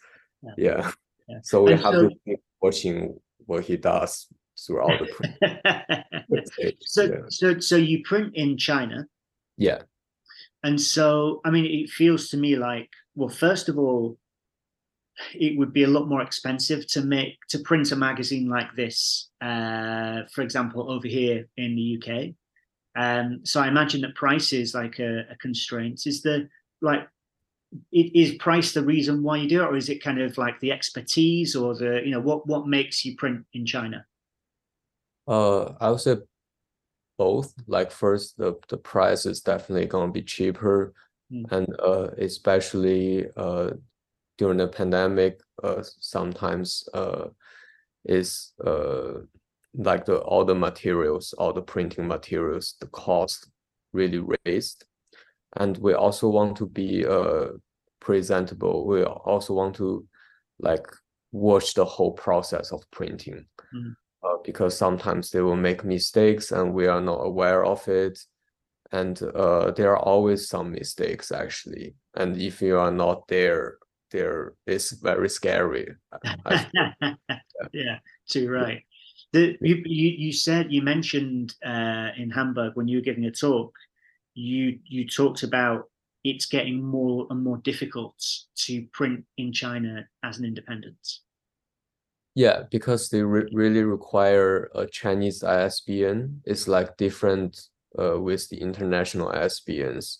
Yeah. 0.43 0.54
yeah. 0.58 0.91
yeah. 1.28 1.38
So 1.43 1.63
we 1.63 1.74
and 1.74 1.82
have 1.82 1.93
so, 1.93 2.10
to 2.10 2.15
keep 2.26 2.41
watching 2.62 3.19
what 3.45 3.63
he 3.63 3.78
does 3.78 4.28
throughout 4.65 5.00
the 5.00 5.06
print. 5.06 6.76
so 6.82 7.04
yeah. 7.04 7.15
so 7.30 7.60
so 7.60 7.76
you 7.76 8.02
print 8.04 8.36
in 8.36 8.58
China. 8.58 9.06
Yeah. 9.58 9.84
And 10.63 10.82
so 10.82 11.39
I 11.45 11.52
mean, 11.52 11.65
it 11.65 11.89
feels 11.89 12.30
to 12.30 12.38
me 12.38 12.56
like 12.56 12.89
well, 13.15 13.30
first 13.30 13.69
of 13.69 13.78
all, 13.78 14.17
it 15.34 15.58
would 15.58 15.73
be 15.73 15.84
a 15.84 15.88
lot 15.88 16.08
more 16.08 16.21
expensive 16.21 16.88
to 16.88 17.01
make 17.01 17.38
to 17.49 17.60
print 17.60 17.91
a 17.91 17.95
magazine 17.95 18.49
like 18.49 18.73
this, 18.75 19.29
uh, 19.41 20.21
for 20.32 20.41
example, 20.41 20.91
over 20.91 21.08
here 21.08 21.47
in 21.58 21.75
the 21.75 21.97
UK. 21.97 22.36
Um, 22.95 23.41
so 23.43 23.62
I 23.62 23.67
imagine 23.67 24.01
that 24.01 24.15
price 24.15 24.53
is 24.53 24.73
like 24.73 24.99
a, 24.99 25.25
a 25.32 25.36
constraint. 25.38 26.05
Is 26.05 26.21
the 26.21 26.49
like 26.82 27.08
it, 27.91 28.15
is 28.15 28.36
price 28.36 28.73
the 28.73 28.84
reason 28.84 29.23
why 29.23 29.38
you 29.38 29.49
do 29.49 29.62
it, 29.63 29.67
or 29.67 29.77
is 29.77 29.89
it 29.89 30.03
kind 30.03 30.21
of 30.21 30.38
like 30.38 30.60
the 30.60 30.71
expertise 30.71 31.55
or 31.55 31.75
the 31.75 32.01
you 32.03 32.12
know 32.12 32.21
what 32.21 32.47
what 32.47 32.67
makes 32.67 33.05
you 33.05 33.15
print 33.15 33.45
in 33.53 33.65
China? 33.65 34.05
Uh, 35.27 35.73
I 35.79 35.91
would 35.91 36.01
say 36.01 36.17
both. 37.17 37.53
Like 37.67 37.91
first, 37.91 38.38
the 38.38 38.55
the 38.69 38.77
price 38.77 39.25
is 39.25 39.41
definitely 39.41 39.86
going 39.86 40.08
to 40.08 40.13
be 40.13 40.23
cheaper, 40.23 40.93
mm. 41.32 41.51
and 41.51 41.67
uh, 41.79 42.10
especially 42.17 43.27
uh, 43.38 43.71
during 44.39 44.58
the 44.58 44.67
pandemic, 44.67 45.39
uh, 45.63 45.84
sometimes 45.84 46.89
uh, 46.95 47.28
is 48.06 48.54
uh, 48.65 49.19
like 49.75 50.06
the 50.06 50.17
all 50.19 50.43
the 50.43 50.56
materials, 50.56 51.34
all 51.34 51.54
the 51.54 51.62
printing 51.62 52.08
materials, 52.08 52.75
the 52.82 52.88
cost 52.88 53.52
really 53.93 54.23
raised, 54.45 54.86
and 55.58 55.78
we 55.78 55.93
also 55.93 56.28
want 56.28 56.58
to 56.58 56.65
be 56.65 57.06
uh 57.06 57.49
presentable. 57.99 58.88
We 58.88 59.04
also 59.04 59.54
want 59.54 59.75
to 59.75 60.08
like 60.60 60.88
watch 61.32 61.75
the 61.75 61.86
whole 61.86 62.13
process 62.13 62.71
of 62.71 62.89
printing. 62.89 63.45
Mm 63.75 63.95
uh, 64.23 64.38
because 64.43 64.78
sometimes 64.78 65.30
they 65.30 65.41
will 65.41 65.56
make 65.56 65.84
mistakes 65.84 66.52
and 66.52 66.73
we 66.73 66.88
are 66.88 67.02
not 67.02 67.25
aware 67.25 67.65
of 67.65 67.88
it 67.88 68.19
and 68.91 69.21
uh, 69.36 69.71
there 69.71 69.91
are 69.91 69.99
always 69.99 70.47
some 70.47 70.71
mistakes 70.71 71.32
actually 71.32 71.95
and 72.15 72.38
if 72.38 72.62
you 72.62 72.78
are 72.78 72.91
not 72.91 73.28
there 73.28 73.78
there 74.12 74.54
is 74.65 74.91
very 74.91 75.30
scary 75.30 75.88
yeah. 76.24 76.93
yeah 77.74 78.00
too 78.28 78.50
right 78.50 78.84
the, 79.32 79.56
you, 79.62 79.82
you, 79.86 80.10
you 80.17 80.34
said 80.34 80.72
you 80.72 80.82
mentioned 80.82 81.56
uh, 81.65 82.10
in 82.17 82.30
hamburg 82.30 82.72
when 82.76 82.88
you 82.88 82.98
were 82.98 83.04
giving 83.04 83.26
a 83.26 83.32
talk 83.32 83.74
you 84.34 84.80
you 84.86 85.08
talked 85.08 85.43
about 85.43 85.89
it's 86.24 86.45
getting 86.45 86.84
more 86.84 87.28
and 87.30 87.43
more 87.43 87.58
difficult 87.58 88.15
to 88.56 88.86
print 88.93 89.24
in 89.38 89.52
china 89.54 90.08
as 90.24 90.39
an 90.39 90.45
independent 90.45 91.19
yeah, 92.36 92.63
because 92.72 93.10
they 93.10 93.22
re 93.22 93.50
really 93.52 93.84
require 93.84 94.69
a 94.74 94.86
Chinese 94.86 95.43
ISBN. 95.43 96.41
It's 96.45 96.69
like 96.69 96.95
different 96.95 97.67
uh, 98.00 98.19
with 98.19 98.48
the 98.48 98.62
international 98.62 99.30
ISBNs. 99.32 100.19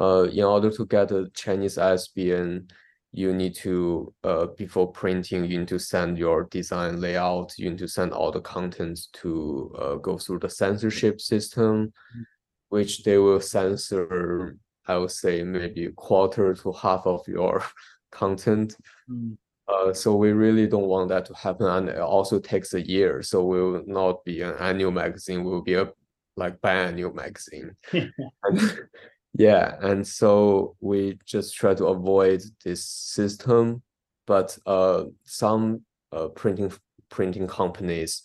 Uh, 0.00 0.26
in 0.32 0.42
order 0.42 0.70
to 0.70 0.86
get 0.86 1.12
a 1.12 1.30
Chinese 1.34 1.78
ISBN, 1.78 2.66
you 3.12 3.34
need 3.34 3.54
to, 3.54 4.12
uh, 4.24 4.46
before 4.56 4.90
printing, 4.90 5.44
you 5.44 5.58
need 5.58 5.68
to 5.68 5.78
send 5.78 6.16
your 6.16 6.44
design 6.44 7.00
layout, 7.00 7.52
you 7.58 7.70
need 7.70 7.78
to 7.78 7.88
send 7.88 8.12
all 8.12 8.32
the 8.32 8.40
contents 8.40 9.08
to 9.12 9.74
uh, 9.78 9.94
go 9.96 10.16
through 10.16 10.38
the 10.38 10.48
censorship 10.48 11.20
system, 11.20 11.92
mm. 12.16 12.24
which 12.70 13.04
they 13.04 13.18
will 13.18 13.40
censor, 13.40 14.56
I 14.86 14.96
would 14.96 15.10
say, 15.10 15.42
maybe 15.42 15.86
a 15.86 15.92
quarter 15.92 16.54
to 16.54 16.72
half 16.72 17.06
of 17.06 17.20
your 17.28 17.62
content. 18.10 18.76
Mm. 19.10 19.36
Uh, 19.68 19.92
so 19.92 20.16
we 20.16 20.32
really 20.32 20.66
don't 20.66 20.88
want 20.88 21.08
that 21.10 21.26
to 21.26 21.34
happen, 21.34 21.66
and 21.66 21.88
it 21.90 21.98
also 21.98 22.40
takes 22.40 22.74
a 22.74 22.80
year. 22.80 23.22
So 23.22 23.44
we 23.44 23.62
will 23.62 23.84
not 23.86 24.24
be 24.24 24.40
an 24.40 24.54
annual 24.58 24.90
magazine. 24.90 25.44
We 25.44 25.50
will 25.50 25.62
be 25.62 25.74
a 25.74 25.92
like 26.36 26.60
biannual 26.60 27.14
magazine. 27.14 27.76
and, 27.92 28.12
yeah, 29.34 29.76
and 29.80 30.06
so 30.06 30.76
we 30.80 31.18
just 31.24 31.56
try 31.56 31.74
to 31.74 31.86
avoid 31.86 32.42
this 32.64 32.84
system. 32.84 33.82
But 34.26 34.56
uh, 34.66 35.04
some 35.24 35.82
uh, 36.12 36.28
printing 36.28 36.72
printing 37.08 37.46
companies 37.46 38.22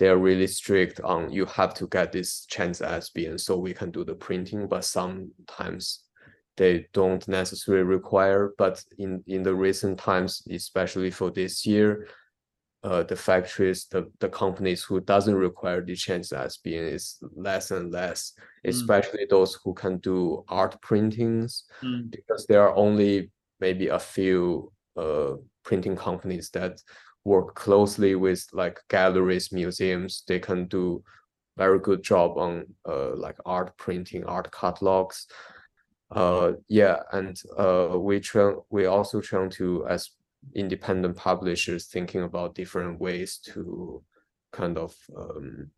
they 0.00 0.08
are 0.08 0.16
really 0.16 0.46
strict 0.46 0.98
on 1.02 1.30
you 1.30 1.44
have 1.44 1.74
to 1.74 1.86
get 1.88 2.10
this 2.10 2.46
Chinese 2.46 2.80
ISBN 2.80 3.36
so 3.36 3.58
we 3.58 3.74
can 3.74 3.90
do 3.90 4.02
the 4.02 4.14
printing. 4.14 4.66
But 4.66 4.86
sometimes 4.86 6.04
they 6.56 6.86
don't 6.94 7.26
necessarily 7.28 7.84
require, 7.84 8.54
but 8.56 8.82
in, 8.96 9.22
in 9.26 9.42
the 9.42 9.54
recent 9.54 9.98
times, 9.98 10.42
especially 10.50 11.10
for 11.10 11.30
this 11.30 11.66
year, 11.66 12.08
uh, 12.82 13.02
the 13.02 13.16
factories, 13.16 13.86
the, 13.86 14.10
the 14.20 14.28
companies 14.28 14.82
who 14.82 15.00
doesn't 15.00 15.34
require 15.34 15.84
the 15.84 15.94
Chinese 15.94 16.32
ISBN 16.32 16.84
is 16.84 17.18
less 17.34 17.70
and 17.70 17.92
less, 17.92 18.32
mm. 18.66 18.70
especially 18.70 19.26
those 19.28 19.58
who 19.62 19.74
can 19.74 19.98
do 19.98 20.44
art 20.48 20.80
printings, 20.80 21.64
mm. 21.82 22.10
because 22.10 22.46
there 22.46 22.62
are 22.62 22.74
only 22.74 23.30
maybe 23.60 23.88
a 23.88 23.98
few 23.98 24.72
uh, 24.96 25.32
printing 25.62 25.94
companies 25.94 26.48
that 26.50 26.80
work 27.24 27.54
closely 27.54 28.14
with 28.14 28.46
like 28.52 28.80
galleries, 28.88 29.52
museums. 29.52 30.24
They 30.26 30.38
can 30.38 30.66
do 30.66 31.02
very 31.58 31.80
good 31.80 32.02
job 32.02 32.38
on 32.38 32.64
uh, 32.88 33.14
like 33.14 33.36
art 33.44 33.76
printing, 33.76 34.24
art 34.24 34.50
catalogs 34.52 35.26
uh 36.12 36.52
yeah 36.68 36.96
and 37.12 37.40
uh 37.56 37.90
we 37.96 38.18
try 38.18 38.52
we 38.70 38.86
also 38.86 39.20
trying 39.20 39.48
to 39.48 39.86
as 39.86 40.10
independent 40.54 41.16
publishers 41.16 41.86
thinking 41.86 42.22
about 42.22 42.54
different 42.54 43.00
ways 43.00 43.38
to 43.38 44.02
kind 44.52 44.78
of 44.78 44.94
um 45.16 45.70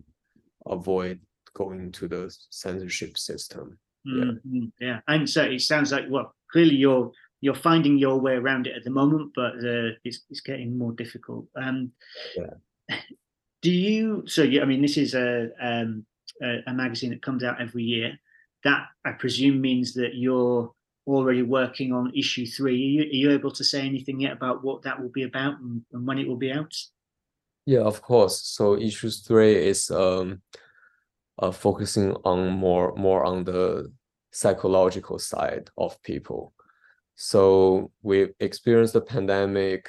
avoid 0.67 1.21
going 1.55 1.93
to 1.93 2.09
the 2.09 2.35
censorship 2.51 3.19
system. 3.19 3.79
Yeah. 4.05 4.25
Mm-hmm. 4.25 4.65
yeah. 4.81 5.01
And 5.09 5.29
so 5.29 5.43
it 5.43 5.61
sounds 5.61 5.93
like 5.93 6.05
well 6.09 6.35
clearly 6.51 6.77
you're 6.77 7.11
you're 7.41 7.55
finding 7.55 7.99
your 7.99 8.21
way 8.21 8.35
around 8.35 8.67
it 8.67 8.77
at 8.77 8.85
the 8.85 8.91
moment 8.91 9.33
but 9.35 9.55
uh, 9.57 9.91
it's, 10.05 10.21
it's 10.31 10.41
getting 10.41 10.79
more 10.79 10.93
difficult. 10.93 11.47
Um 11.57 11.93
yeah. 12.37 12.97
do 13.63 13.71
you 13.71 14.25
so 14.27 14.43
yeah 14.43 14.61
i 14.63 14.65
mean 14.65 14.83
this 14.83 14.97
is 14.97 15.15
a 15.15 15.51
um 15.61 16.05
a, 16.41 16.59
a 16.67 16.73
magazine 16.73 17.11
that 17.11 17.23
comes 17.23 17.45
out 17.45 17.61
every 17.61 17.83
year. 17.83 18.19
That 18.65 18.87
I 19.05 19.13
presume 19.13 19.61
means 19.61 19.95
that 19.95 20.15
you're 20.15 20.73
already 21.07 21.43
working 21.43 21.93
on 21.93 22.13
issue 22.15 22.47
three. 22.47 22.75
Are 22.75 22.77
you, 22.77 23.03
are 23.03 23.31
you 23.31 23.31
able 23.33 23.51
to 23.53 23.65
say 23.65 23.81
anything 23.87 24.21
yet 24.21 24.33
about 24.33 24.63
what 24.63 24.83
that 24.83 25.01
will 25.01 25.11
be 25.11 25.25
about 25.25 25.61
and, 25.61 25.83
and, 25.93 26.07
when 26.07 26.19
it 26.19 26.29
will 26.29 26.37
be 26.37 26.53
out? 26.53 26.75
Yeah, 27.67 27.81
of 27.81 28.03
course. 28.03 28.41
So 28.43 28.79
issue 28.79 29.11
three 29.11 29.55
is 29.55 29.91
um, 29.91 30.43
uh, 31.39 31.51
focusing 31.51 32.13
on 32.25 32.51
more 32.51 32.95
more 32.97 33.25
on 33.25 33.45
the 33.45 33.93
psychological 34.33 35.19
side 35.19 35.71
of 35.77 36.01
people. 36.03 36.53
So 37.15 37.91
we 38.03 38.29
experienced 38.41 38.95
the 38.95 39.01
pandemic, 39.01 39.89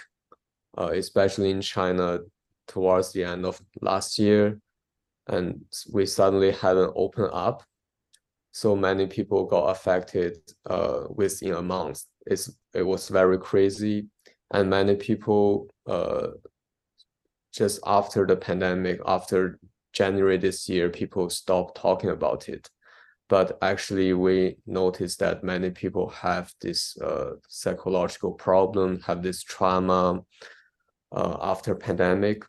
uh, 0.77 0.91
especially 0.93 1.49
in 1.49 1.61
China, 1.61 2.19
towards 2.67 3.11
the 3.11 3.23
end 3.23 3.45
of 3.45 3.61
last 3.81 4.19
year, 4.19 4.59
and 5.27 5.61
we 5.91 6.05
suddenly 6.05 6.51
had 6.51 6.77
an 6.77 6.91
open 6.95 7.29
up 7.31 7.63
so 8.53 8.75
many 8.75 9.07
people 9.07 9.45
got 9.45 9.65
affected 9.69 10.37
uh, 10.69 11.01
within 11.09 11.55
a 11.55 11.61
month. 11.61 12.03
It's, 12.27 12.55
it 12.73 12.83
was 12.83 13.09
very 13.09 13.39
crazy. 13.39 14.07
And 14.51 14.69
many 14.69 14.95
people 14.95 15.67
uh, 15.87 16.27
just 17.51 17.79
after 17.85 18.27
the 18.27 18.35
pandemic, 18.35 19.01
after 19.07 19.59
January 19.91 20.37
this 20.37 20.69
year, 20.69 20.89
people 20.89 21.31
stopped 21.31 21.77
talking 21.77 22.11
about 22.11 22.47
it. 22.47 22.69
But 23.27 23.57
actually, 23.63 24.13
we 24.13 24.57
noticed 24.67 25.17
that 25.19 25.43
many 25.43 25.71
people 25.71 26.09
have 26.09 26.53
this 26.61 26.95
uh, 27.01 27.31
psychological 27.49 28.33
problem, 28.33 28.99
have 29.01 29.23
this 29.23 29.41
trauma 29.41 30.21
uh, 31.11 31.37
after 31.41 31.73
pandemic. 31.73 32.43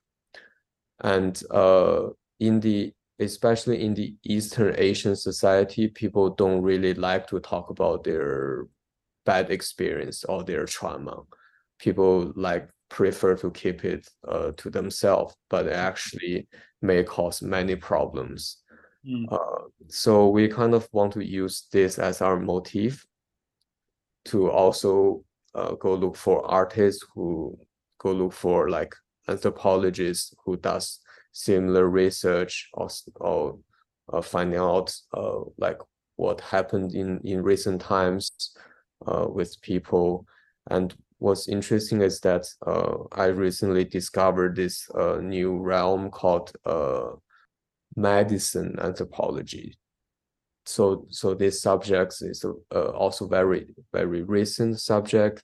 And 1.00 1.40
uh, 1.50 2.08
in 2.40 2.60
the 2.60 2.92
especially 3.18 3.84
in 3.84 3.94
the 3.94 4.14
Eastern 4.24 4.74
Asian 4.76 5.16
society, 5.16 5.88
people 5.88 6.30
don't 6.30 6.62
really 6.62 6.94
like 6.94 7.26
to 7.28 7.40
talk 7.40 7.70
about 7.70 8.04
their 8.04 8.66
bad 9.24 9.50
experience 9.50 10.24
or 10.24 10.42
their 10.42 10.66
trauma. 10.66 11.22
People 11.78 12.32
like 12.36 12.68
prefer 12.88 13.36
to 13.36 13.50
keep 13.50 13.84
it 13.84 14.08
uh, 14.28 14.52
to 14.56 14.70
themselves, 14.70 15.34
but 15.48 15.66
it 15.66 15.72
actually 15.72 16.48
may 16.82 17.02
cause 17.02 17.42
many 17.42 17.76
problems. 17.76 18.58
Mm. 19.06 19.32
Uh, 19.32 19.68
so 19.88 20.28
we 20.28 20.48
kind 20.48 20.74
of 20.74 20.88
want 20.92 21.12
to 21.12 21.24
use 21.24 21.66
this 21.72 21.98
as 21.98 22.20
our 22.20 22.38
motif 22.38 23.06
to 24.26 24.50
also 24.50 25.24
uh, 25.54 25.74
go 25.74 25.94
look 25.94 26.16
for 26.16 26.44
artists 26.50 27.04
who 27.14 27.58
go 27.98 28.12
look 28.12 28.32
for 28.32 28.70
like 28.70 28.94
anthropologists 29.28 30.34
who 30.44 30.56
does 30.56 31.00
similar 31.34 31.88
research 31.88 32.70
or, 32.72 32.88
or 33.16 33.58
uh, 34.12 34.22
finding 34.22 34.58
out 34.58 34.94
uh, 35.14 35.40
like 35.58 35.78
what 36.16 36.40
happened 36.40 36.94
in, 36.94 37.20
in 37.24 37.42
recent 37.42 37.80
times 37.80 38.56
uh, 39.06 39.26
with 39.28 39.60
people. 39.60 40.24
And 40.70 40.94
what's 41.18 41.48
interesting 41.48 42.00
is 42.02 42.20
that 42.20 42.46
uh, 42.66 42.94
I 43.12 43.26
recently 43.26 43.84
discovered 43.84 44.56
this 44.56 44.88
uh, 44.98 45.16
new 45.16 45.58
realm 45.58 46.10
called 46.10 46.52
uh, 46.64 47.10
medicine 47.96 48.76
anthropology. 48.80 49.76
So, 50.66 51.06
so 51.10 51.34
this 51.34 51.60
subject 51.60 52.14
is 52.22 52.44
also 52.70 53.26
very, 53.26 53.66
very 53.92 54.22
recent 54.22 54.80
subject 54.80 55.42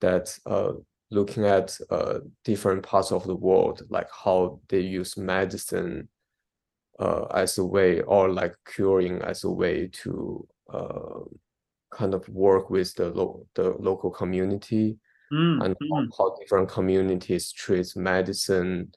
that 0.00 0.36
uh, 0.46 0.72
looking 1.10 1.44
at 1.44 1.76
uh, 1.90 2.20
different 2.44 2.82
parts 2.84 3.12
of 3.12 3.26
the 3.26 3.36
world, 3.36 3.82
like 3.90 4.08
how 4.12 4.60
they 4.68 4.80
use 4.80 5.16
medicine 5.16 6.08
uh, 6.98 7.24
as 7.34 7.58
a 7.58 7.64
way, 7.64 8.02
or 8.02 8.30
like 8.30 8.54
curing 8.66 9.22
as 9.22 9.44
a 9.44 9.50
way 9.50 9.88
to 9.88 10.46
uh, 10.72 11.20
kind 11.90 12.14
of 12.14 12.28
work 12.28 12.70
with 12.70 12.94
the 12.94 13.10
lo- 13.10 13.46
the 13.54 13.70
local 13.78 14.10
community 14.10 14.98
Mm, 15.32 15.62
and 15.62 15.76
how, 15.90 16.02
mm. 16.02 16.08
how 16.18 16.36
different 16.40 16.68
communities 16.68 17.52
treat 17.52 17.96
medicine, 17.96 18.92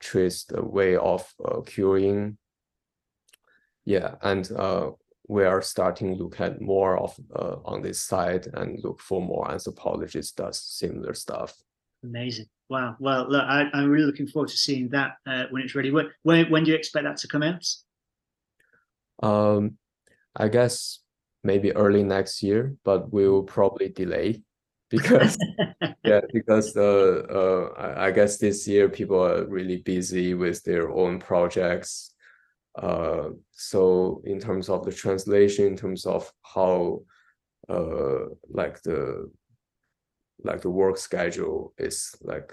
treat 0.00 0.44
the 0.48 0.64
way 0.64 0.96
of 0.96 1.32
uh, 1.44 1.60
curing. 1.62 2.38
Yeah, 3.84 4.16
and 4.22 4.50
uh, 4.52 4.92
we 5.28 5.44
are 5.44 5.62
starting 5.62 6.14
to 6.16 6.22
look 6.22 6.40
at 6.40 6.60
more 6.60 6.98
of 6.98 7.18
uh, 7.34 7.56
on 7.64 7.82
this 7.82 8.02
side 8.02 8.46
and 8.54 8.82
look 8.82 9.00
for 9.00 9.22
more 9.22 9.50
anthropologists 9.50 10.32
does 10.32 10.60
similar 10.60 11.14
stuff. 11.14 11.54
Amazing. 12.02 12.46
Wow. 12.68 12.96
Well, 12.98 13.26
look, 13.28 13.42
I, 13.42 13.68
I'm 13.72 13.90
really 13.90 14.06
looking 14.06 14.26
forward 14.26 14.50
to 14.50 14.56
seeing 14.56 14.88
that 14.90 15.12
uh, 15.26 15.44
when 15.50 15.62
it's 15.62 15.74
ready. 15.74 15.90
When, 15.90 16.10
when 16.22 16.50
when 16.50 16.64
do 16.64 16.70
you 16.70 16.76
expect 16.76 17.04
that 17.04 17.16
to 17.18 17.28
come 17.28 17.42
out? 17.42 17.66
Um, 19.22 19.78
I 20.36 20.48
guess 20.48 21.00
maybe 21.42 21.72
early 21.72 22.02
next 22.02 22.42
year, 22.42 22.76
but 22.84 23.12
we'll 23.12 23.42
probably 23.42 23.88
delay 23.88 24.42
because 24.90 25.36
yeah, 26.04 26.20
because 26.32 26.76
uh, 26.76 27.22
uh, 27.30 27.94
I 27.96 28.10
guess 28.10 28.38
this 28.38 28.68
year 28.68 28.88
people 28.88 29.22
are 29.24 29.46
really 29.46 29.78
busy 29.78 30.34
with 30.34 30.62
their 30.64 30.90
own 30.90 31.18
projects. 31.18 32.13
Uh, 32.76 33.30
so 33.52 34.20
in 34.24 34.40
terms 34.40 34.68
of 34.68 34.84
the 34.84 34.92
translation, 34.92 35.66
in 35.66 35.76
terms 35.76 36.06
of 36.06 36.30
how 36.42 37.02
uh 37.68 38.26
like 38.50 38.82
the 38.82 39.30
like 40.42 40.60
the 40.60 40.68
work 40.70 40.98
schedule 40.98 41.72
is 41.78 42.14
like 42.20 42.52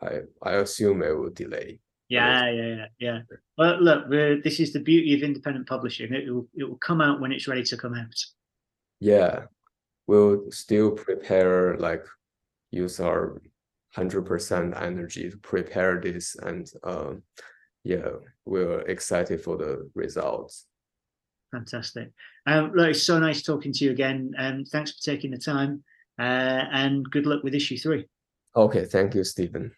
I 0.00 0.20
I 0.42 0.52
assume 0.54 1.02
it 1.02 1.16
will 1.18 1.30
delay. 1.30 1.80
Yeah, 2.08 2.50
yeah, 2.50 2.66
yeah, 2.74 2.86
yeah. 2.98 3.18
Well, 3.58 3.80
look, 3.80 4.08
we're- 4.08 4.40
this 4.40 4.58
is 4.58 4.72
the 4.72 4.80
beauty 4.80 5.14
of 5.14 5.22
independent 5.22 5.68
publishing. 5.68 6.12
It 6.12 6.28
will 6.32 6.48
it 6.54 6.64
will 6.64 6.78
come 6.78 7.00
out 7.00 7.20
when 7.20 7.32
it's 7.32 7.46
ready 7.48 7.62
to 7.64 7.76
come 7.76 7.94
out. 7.94 8.14
Yeah, 9.00 9.46
we'll 10.06 10.50
still 10.50 10.92
prepare 10.92 11.76
like 11.76 12.04
use 12.70 13.00
our 13.00 13.42
hundred 13.94 14.22
percent 14.22 14.74
energy 14.76 15.28
to 15.30 15.36
prepare 15.38 16.00
this 16.00 16.36
and 16.36 16.66
um 16.84 17.22
yeah, 17.84 18.08
we're 18.44 18.80
excited 18.82 19.40
for 19.40 19.56
the 19.56 19.90
results. 19.94 20.66
Fantastic. 21.52 22.10
Um, 22.46 22.72
look, 22.74 22.90
it's 22.90 23.02
so 23.02 23.18
nice 23.18 23.42
talking 23.42 23.72
to 23.72 23.84
you 23.84 23.90
again. 23.90 24.32
Um, 24.38 24.64
thanks 24.64 24.92
for 24.92 25.02
taking 25.02 25.30
the 25.30 25.38
time. 25.38 25.82
Uh, 26.18 26.66
and 26.72 27.08
good 27.10 27.26
luck 27.26 27.42
with 27.42 27.54
issue 27.54 27.78
three. 27.78 28.06
Okay, 28.54 28.84
thank 28.84 29.14
you, 29.14 29.24
Stephen. 29.24 29.72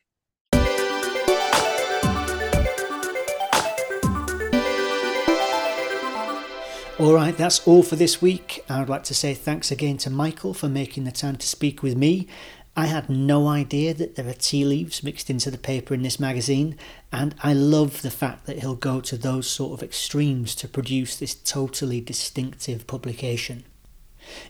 All 6.99 7.15
right, 7.15 7.37
that's 7.37 7.67
all 7.67 7.83
for 7.83 7.97
this 7.97 8.23
week. 8.23 8.65
I 8.69 8.79
would 8.79 8.89
like 8.89 9.03
to 9.05 9.15
say 9.15 9.35
thanks 9.35 9.71
again 9.71 9.97
to 9.99 10.11
Michael 10.11 10.55
for 10.55 10.69
making 10.69 11.05
the 11.05 11.11
time 11.11 11.37
to 11.37 11.47
speak 11.47 11.83
with 11.83 11.97
me. 11.97 12.29
I 12.75 12.87
had 12.87 13.11
no 13.11 13.49
idea 13.49 13.93
that 13.93 14.17
there 14.17 14.29
are 14.29 14.33
tea 14.33 14.65
leaves 14.65 15.03
mixed 15.03 15.29
into 15.29 15.51
the 15.51 15.59
paper 15.59 15.93
in 15.93 16.03
this 16.03 16.19
magazine, 16.19 16.77
and 17.13 17.35
I 17.43 17.53
love 17.53 18.01
the 18.01 18.11
fact 18.11 18.47
that 18.47 18.61
he'll 18.61 18.77
go 18.77 19.03
to 19.03 19.19
those 19.19 19.47
sort 19.47 19.79
of 19.79 19.83
extremes 19.83 20.55
to 20.55 20.69
produce 20.69 21.17
this 21.17 21.35
totally 21.35 22.01
distinctive 22.01 22.87
publication. 22.87 23.65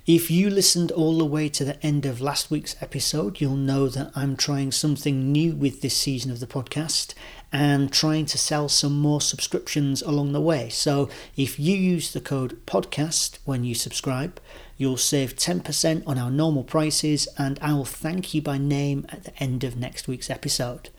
If 0.07 0.31
you 0.31 0.51
listened 0.51 0.93
all 0.93 1.18
the 1.18 1.25
way 1.25 1.49
to 1.49 1.64
the 1.64 1.85
end 1.85 2.07
of 2.07 2.20
last 2.20 2.51
week's 2.51 2.77
episode, 2.81 3.41
you'll 3.41 3.57
know 3.57 3.89
that 3.89 4.12
I'm 4.14 4.37
trying 4.37 4.70
something 4.70 5.33
new 5.33 5.55
with 5.55 5.81
this 5.81 5.97
season 5.97 6.31
of 6.31 6.39
the 6.39 6.47
podcast 6.47 7.14
and 7.53 7.93
trying 7.93 8.27
to 8.27 8.39
sell 8.39 8.68
some 8.68 8.99
more 8.99 9.20
subscriptions 9.20 10.01
along 10.01 10.33
the 10.33 10.41
way. 10.41 10.68
So 10.68 11.09
if 11.37 11.59
you 11.59 11.77
use 11.77 12.12
the 12.12 12.20
code 12.20 12.64
podcast 12.66 13.39
when 13.45 13.64
you 13.64 13.75
subscribe, 13.75 14.41
you'll 14.83 14.97
save 14.97 15.37
10% 15.37 16.03
on 16.09 16.18
our 16.18 16.30
normal 16.30 16.64
prices 16.64 17.28
and 17.39 17.57
I 17.62 17.72
will 17.72 17.85
thank 17.85 18.35
you 18.35 18.43
by 18.43 18.59
name 18.59 19.07
at 19.11 19.22
the 19.22 19.43
end 19.43 19.62
of 19.62 19.76
next 19.76 20.09
week's 20.09 20.28
episode. 20.28 20.91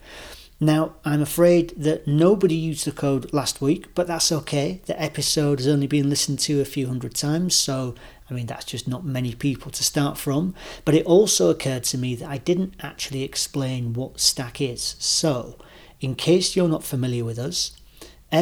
Now, 0.58 0.94
I'm 1.04 1.20
afraid 1.20 1.74
that 1.76 2.06
nobody 2.06 2.54
used 2.54 2.86
the 2.86 2.92
code 2.92 3.30
last 3.34 3.60
week, 3.60 3.94
but 3.94 4.06
that's 4.06 4.32
okay. 4.32 4.80
The 4.86 5.00
episode 5.00 5.58
has 5.58 5.68
only 5.68 5.86
been 5.86 6.08
listened 6.08 6.38
to 6.40 6.62
a 6.62 6.64
few 6.64 6.86
hundred 6.86 7.14
times, 7.14 7.54
so 7.54 7.94
I 8.30 8.32
mean, 8.32 8.46
that's 8.46 8.64
just 8.64 8.88
not 8.88 9.04
many 9.04 9.34
people 9.34 9.70
to 9.72 9.84
start 9.84 10.16
from. 10.16 10.54
But 10.86 10.94
it 10.94 11.04
also 11.04 11.50
occurred 11.50 11.84
to 11.84 11.98
me 11.98 12.14
that 12.14 12.30
I 12.30 12.38
didn't 12.38 12.74
actually 12.80 13.22
explain 13.22 13.92
what 13.92 14.18
Stack 14.18 14.62
is. 14.62 14.96
So, 14.98 15.58
in 16.00 16.14
case 16.14 16.56
you're 16.56 16.68
not 16.68 16.84
familiar 16.84 17.24
with 17.24 17.38
us, 17.38 17.72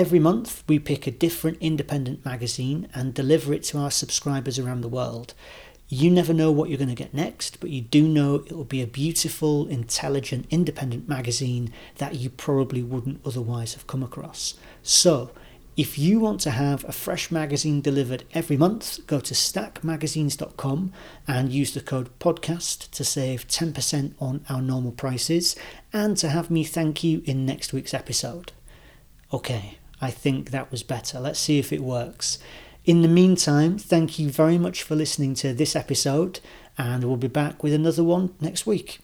every 0.01 0.18
month 0.18 0.64
we 0.66 0.78
pick 0.78 1.07
a 1.07 1.11
different 1.11 1.59
independent 1.61 2.24
magazine 2.24 2.88
and 2.95 3.12
deliver 3.12 3.53
it 3.53 3.62
to 3.64 3.78
our 3.78 3.90
subscribers 3.90 4.59
around 4.59 4.80
the 4.80 4.88
world. 4.88 5.34
You 5.88 6.11
never 6.11 6.32
know 6.32 6.51
what 6.51 6.70
you're 6.70 6.78
going 6.78 6.88
to 6.88 6.95
get 6.95 7.12
next, 7.12 7.61
but 7.61 7.68
you 7.68 7.82
do 7.82 8.09
know 8.09 8.36
it 8.36 8.53
will 8.53 8.64
be 8.64 8.80
a 8.80 8.86
beautiful, 8.86 9.66
intelligent, 9.66 10.47
independent 10.51 11.09
magazine 11.09 11.72
that 11.99 12.14
you 12.14 12.30
probably 12.30 12.82
wouldn't 12.82 13.20
otherwise 13.26 13.74
have 13.74 13.86
come 13.86 14.03
across. 14.03 14.55
So, 14.82 15.30
if 15.76 15.99
you 15.99 16.20
want 16.20 16.40
to 16.40 16.51
have 16.51 16.84
a 16.84 16.93
fresh 16.93 17.30
magazine 17.30 17.80
delivered 17.80 18.24
every 18.32 18.57
month, 18.57 19.07
go 19.07 19.20
to 19.20 19.34
stackmagazines.com 19.34 20.93
and 21.26 21.53
use 21.53 21.74
the 21.74 21.80
code 21.80 22.18
podcast 22.18 22.90
to 22.90 23.05
save 23.05 23.49
10% 23.49 24.14
on 24.20 24.45
our 24.49 24.62
normal 24.62 24.93
prices 24.93 25.57
and 25.93 26.16
to 26.18 26.28
have 26.28 26.51
me 26.51 26.64
thank 26.64 27.03
you 27.03 27.22
in 27.24 27.45
next 27.45 27.72
week's 27.72 27.95
episode. 27.95 28.53
Okay, 29.32 29.78
I 30.03 30.11
think 30.11 30.50
that 30.50 30.70
was 30.70 30.82
better. 30.82 31.20
Let's 31.20 31.38
see 31.38 31.59
if 31.61 31.72
it 31.72 31.80
works. 31.80 32.38
In 32.84 33.03
the 33.03 33.09
meantime, 33.09 33.78
thank 33.78 34.18
you 34.18 34.28
very 34.28 34.59
much 34.59 34.82
for 34.82 34.96
listening 34.96 35.34
to 35.36 35.55
this 35.55 35.76
episode, 35.76 36.40
and 36.76 37.05
we'll 37.05 37.16
be 37.16 37.28
back 37.28 37.62
with 37.62 37.72
another 37.72 38.03
one 38.03 38.34
next 38.40 38.66
week. 38.66 38.98